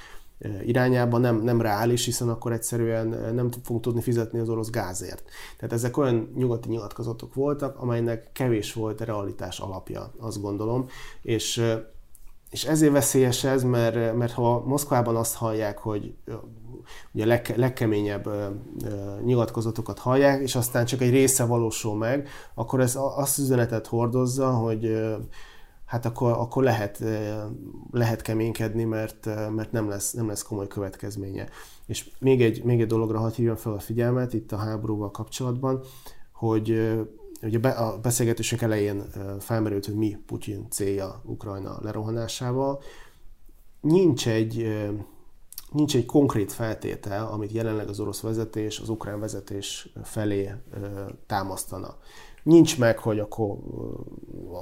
irányában 0.65 1.21
nem, 1.21 1.41
nem 1.41 1.62
reális, 1.62 2.06
hiszen 2.06 2.30
akkor 2.30 2.52
egyszerűen 2.52 3.08
nem 3.34 3.52
fogunk 3.52 3.84
tudni 3.84 4.02
fizetni 4.02 4.39
az 4.39 4.50
orosz 4.50 4.69
gázért. 4.69 5.23
Tehát 5.58 5.76
ezek 5.76 5.97
olyan 5.97 6.32
nyugati 6.36 6.69
nyilatkozatok 6.69 7.34
voltak, 7.34 7.78
amelynek 7.80 8.32
kevés 8.32 8.73
volt 8.73 9.02
a 9.02 9.06
realitás 9.06 9.60
alapja, 9.60 10.13
azt 10.19 10.41
gondolom, 10.41 10.86
és 11.21 11.63
és 12.50 12.65
ezért 12.65 12.91
veszélyes 12.91 13.43
ez, 13.43 13.63
mert, 13.63 14.15
mert 14.15 14.32
ha 14.32 14.63
Moszkvában 14.65 15.15
azt 15.15 15.36
hallják, 15.36 15.78
hogy 15.78 16.15
ugye 17.12 17.23
a 17.23 17.28
leg, 17.28 17.54
legkeményebb 17.56 18.26
ö, 18.26 18.45
ö, 18.84 19.21
nyilatkozatokat 19.23 20.00
hallják, 20.00 20.41
és 20.41 20.56
aztán 20.56 20.86
csak 20.86 21.02
egy 21.02 21.10
része 21.10 21.45
valósul 21.45 21.97
meg, 21.97 22.30
akkor 22.54 22.80
ez 22.80 22.97
azt 23.15 23.38
üzenetet 23.38 23.88
hordozza, 23.88 24.50
hogy 24.50 24.86
ö, 24.86 25.15
hát 25.88 26.06
akkor, 26.06 26.32
akkor 26.32 26.63
lehet, 26.63 27.04
lehet 27.91 28.21
keménykedni, 28.21 28.84
mert, 28.84 29.26
mert 29.52 29.71
nem, 29.71 29.89
lesz, 29.89 30.12
nem 30.12 30.28
lesz 30.28 30.41
komoly 30.41 30.67
következménye. 30.67 31.50
És 31.86 32.10
még 32.19 32.41
egy, 32.41 32.63
még 32.63 32.82
egy 32.82 32.88
dologra 32.88 33.19
hadd 33.19 33.34
hívjam 33.34 33.56
fel 33.56 33.73
a 33.73 33.80
figyelmet 33.80 34.34
itt 34.34 34.52
a 34.52 34.58
háborúval 34.58 35.12
kapcsolatban, 35.12 35.84
hogy 36.32 36.97
ugye 37.41 37.69
a 37.69 38.00
beszélgetésünk 38.00 38.62
elején 38.62 39.04
felmerült, 39.39 39.86
hogy 39.86 39.95
mi 39.95 40.17
Putyin 40.26 40.69
célja 40.69 41.21
Ukrajna 41.26 41.78
lerohanásával. 41.82 42.82
Nincs 43.82 44.28
egy 44.28 44.67
nincs 45.71 45.95
egy 45.95 46.06
konkrét 46.06 46.52
feltétel, 46.52 47.28
amit 47.28 47.52
jelenleg 47.52 47.88
az 47.88 48.00
orosz 48.00 48.21
vezetés 48.21 48.80
az 48.80 48.89
ukrán 48.89 49.19
vezetés 49.19 49.89
felé 50.04 50.54
támasztana. 51.26 51.97
Nincs 52.47 52.77
meg, 52.77 52.97
hogy 52.97 53.19
akkor 53.19 53.57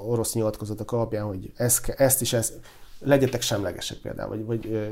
orosz 0.07 0.33
nyilatkozatok 0.33 0.91
alapján, 0.91 1.25
hogy 1.25 1.51
ezt, 1.55 1.89
ezt 1.89 2.21
is 2.21 2.33
ezt, 2.33 2.59
legyetek 2.99 3.41
semlegesek 3.41 3.97
például, 3.97 4.45
vagy, 4.45 4.45
vagy, 4.45 4.91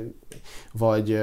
vagy 0.71 1.19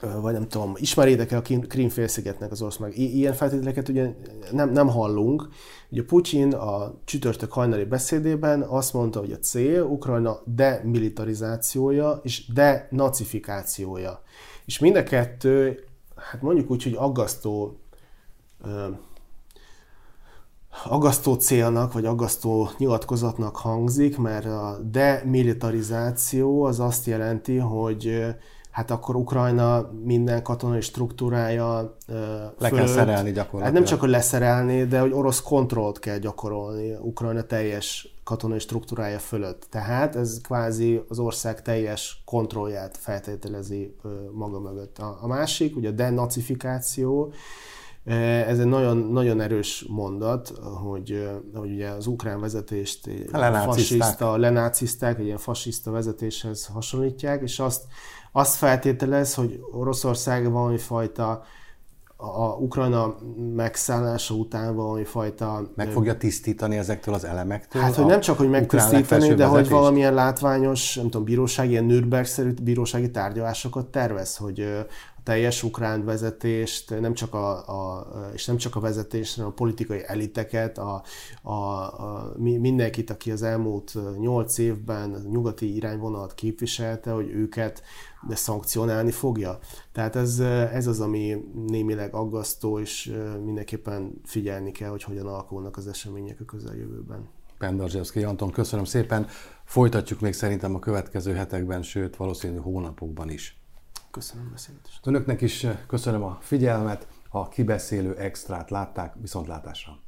vagy 0.00 0.32
nem 0.32 0.48
tudom, 0.48 0.74
ismeritek-e 0.76 1.36
a 1.36 1.42
Krímfélszigetnek 1.68 2.50
az 2.50 2.62
orosz 2.62 2.76
meg? 2.76 2.98
Ilyen 2.98 3.32
feltételeket 3.32 3.88
ugye 3.88 4.14
nem, 4.50 4.70
nem 4.70 4.88
hallunk. 4.88 5.48
Ugye 5.90 6.04
Putyin 6.04 6.52
a 6.52 6.94
csütörtök 7.04 7.52
hajnali 7.52 7.84
beszédében 7.84 8.62
azt 8.62 8.92
mondta, 8.92 9.18
hogy 9.18 9.32
a 9.32 9.38
cél 9.38 9.82
Ukrajna 9.82 10.40
demilitarizációja 10.44 12.20
és 12.22 12.52
denacifikációja. 12.52 14.22
És 14.64 14.78
mind 14.78 14.96
a 14.96 15.02
kettő, 15.02 15.84
hát 16.16 16.42
mondjuk 16.42 16.70
úgy, 16.70 16.82
hogy 16.82 16.94
aggasztó 16.96 17.78
aggasztó 20.84 21.34
célnak, 21.34 21.92
vagy 21.92 22.04
aggasztó 22.04 22.70
nyilatkozatnak 22.78 23.56
hangzik, 23.56 24.18
mert 24.18 24.46
a 24.46 24.78
demilitarizáció 24.90 26.62
az 26.62 26.80
azt 26.80 27.06
jelenti, 27.06 27.56
hogy 27.56 28.26
hát 28.70 28.90
akkor 28.90 29.16
Ukrajna 29.16 29.90
minden 30.04 30.42
katonai 30.42 30.80
struktúrája 30.80 31.96
Le 32.06 32.68
fölött, 32.68 32.74
kell 32.74 32.86
szerelni 32.86 33.32
gyakorlatilag. 33.32 33.62
Hát 33.62 33.72
nem 33.72 33.84
csak, 33.84 34.00
hogy 34.00 34.08
leszerelni, 34.08 34.84
de 34.84 35.00
hogy 35.00 35.12
orosz 35.12 35.42
kontrollt 35.42 35.98
kell 35.98 36.18
gyakorolni 36.18 36.94
Ukrajna 37.00 37.42
teljes 37.42 38.16
katonai 38.24 38.58
struktúrája 38.58 39.18
fölött. 39.18 39.66
Tehát 39.70 40.16
ez 40.16 40.40
kvázi 40.40 41.02
az 41.08 41.18
ország 41.18 41.62
teljes 41.62 42.22
kontrollját 42.24 42.96
feltételezi 42.96 43.96
maga 44.32 44.60
mögött. 44.60 44.98
A, 44.98 45.18
a 45.20 45.26
másik, 45.26 45.76
ugye 45.76 45.88
a 45.88 45.92
denacifikáció, 45.92 47.32
ez 48.46 48.58
egy 48.58 48.66
nagyon, 48.66 48.96
nagyon 48.96 49.40
erős 49.40 49.84
mondat, 49.88 50.52
hogy, 50.82 51.28
hogy 51.54 51.70
ugye 51.70 51.88
az 51.88 52.06
ukrán 52.06 52.40
vezetést 52.40 53.10
fasiszta, 53.64 54.36
lenáciszták, 54.36 55.18
egy 55.18 55.24
ilyen 55.24 55.38
fasiszta 55.38 55.90
vezetéshez 55.90 56.66
hasonlítják, 56.66 57.42
és 57.42 57.58
azt 57.58 57.82
azt 58.32 58.56
feltételez, 58.56 59.34
hogy 59.34 59.60
Oroszország 59.72 60.50
valami 60.50 60.78
fajta 60.78 61.42
a 62.20 62.56
Ukrajna 62.58 63.16
megszállása 63.54 64.34
után 64.34 64.74
valami 64.74 65.04
fajta... 65.04 65.70
Meg 65.74 65.90
fogja 65.90 66.16
tisztítani 66.16 66.76
ezektől 66.76 67.14
az 67.14 67.24
elemektől? 67.24 67.82
Hát, 67.82 67.94
hogy 67.94 68.06
nem 68.06 68.20
csak, 68.20 68.38
hogy 68.38 68.48
megtisztítani, 68.48 69.34
de 69.34 69.44
hogy 69.44 69.68
valamilyen 69.68 70.14
látványos, 70.14 70.94
nem 70.94 71.04
tudom, 71.04 71.24
bírósági, 71.24 71.70
ilyen 71.70 71.84
Nürnberg-szerű 71.84 72.52
bírósági 72.62 73.10
tárgyalásokat 73.10 73.86
tervez, 73.86 74.36
hogy 74.36 74.86
teljes 75.28 75.62
ukrán 75.62 76.04
vezetést, 76.04 77.00
nem 77.00 77.14
csak 77.14 77.34
a, 77.34 77.68
a, 77.68 78.08
és 78.32 78.46
nem 78.46 78.56
csak 78.56 78.76
a 78.76 78.80
vezetést, 78.80 79.34
hanem 79.34 79.50
a 79.50 79.54
politikai 79.54 80.02
eliteket, 80.06 80.78
a, 80.78 81.02
a, 81.42 81.52
a, 81.52 82.32
mindenkit, 82.38 83.10
aki 83.10 83.30
az 83.30 83.42
elmúlt 83.42 83.96
nyolc 84.18 84.58
évben 84.58 85.26
nyugati 85.30 85.74
irányvonalat 85.74 86.34
képviselte, 86.34 87.10
hogy 87.10 87.30
őket 87.30 87.82
de 88.28 88.34
szankcionálni 88.34 89.10
fogja. 89.10 89.58
Tehát 89.92 90.16
ez, 90.16 90.38
ez 90.72 90.86
az, 90.86 91.00
ami 91.00 91.44
némileg 91.66 92.14
aggasztó, 92.14 92.80
és 92.80 93.12
mindenképpen 93.44 94.20
figyelni 94.24 94.72
kell, 94.72 94.90
hogy 94.90 95.02
hogyan 95.02 95.26
alakulnak 95.26 95.76
az 95.76 95.88
események 95.88 96.40
a 96.40 96.44
közeljövőben. 96.44 97.28
Pendarzsevszki 97.58 98.22
Anton, 98.22 98.50
köszönöm 98.50 98.84
szépen. 98.84 99.26
Folytatjuk 99.64 100.20
még 100.20 100.32
szerintem 100.32 100.74
a 100.74 100.78
következő 100.78 101.34
hetekben, 101.34 101.82
sőt 101.82 102.16
valószínű 102.16 102.56
hónapokban 102.56 103.30
is. 103.30 103.58
Köszönöm 104.10 104.46
a 104.46 104.50
beszélgetést. 104.50 105.06
Önöknek 105.06 105.40
is 105.40 105.66
köszönöm 105.86 106.22
a 106.22 106.38
figyelmet, 106.40 107.06
a 107.30 107.48
kibeszélő 107.48 108.16
extrát 108.16 108.70
látták, 108.70 109.14
viszontlátásra. 109.20 109.98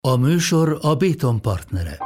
A 0.00 0.16
műsor 0.16 0.78
a 0.80 0.94
Béton 0.94 1.40
partnere. 1.40 1.98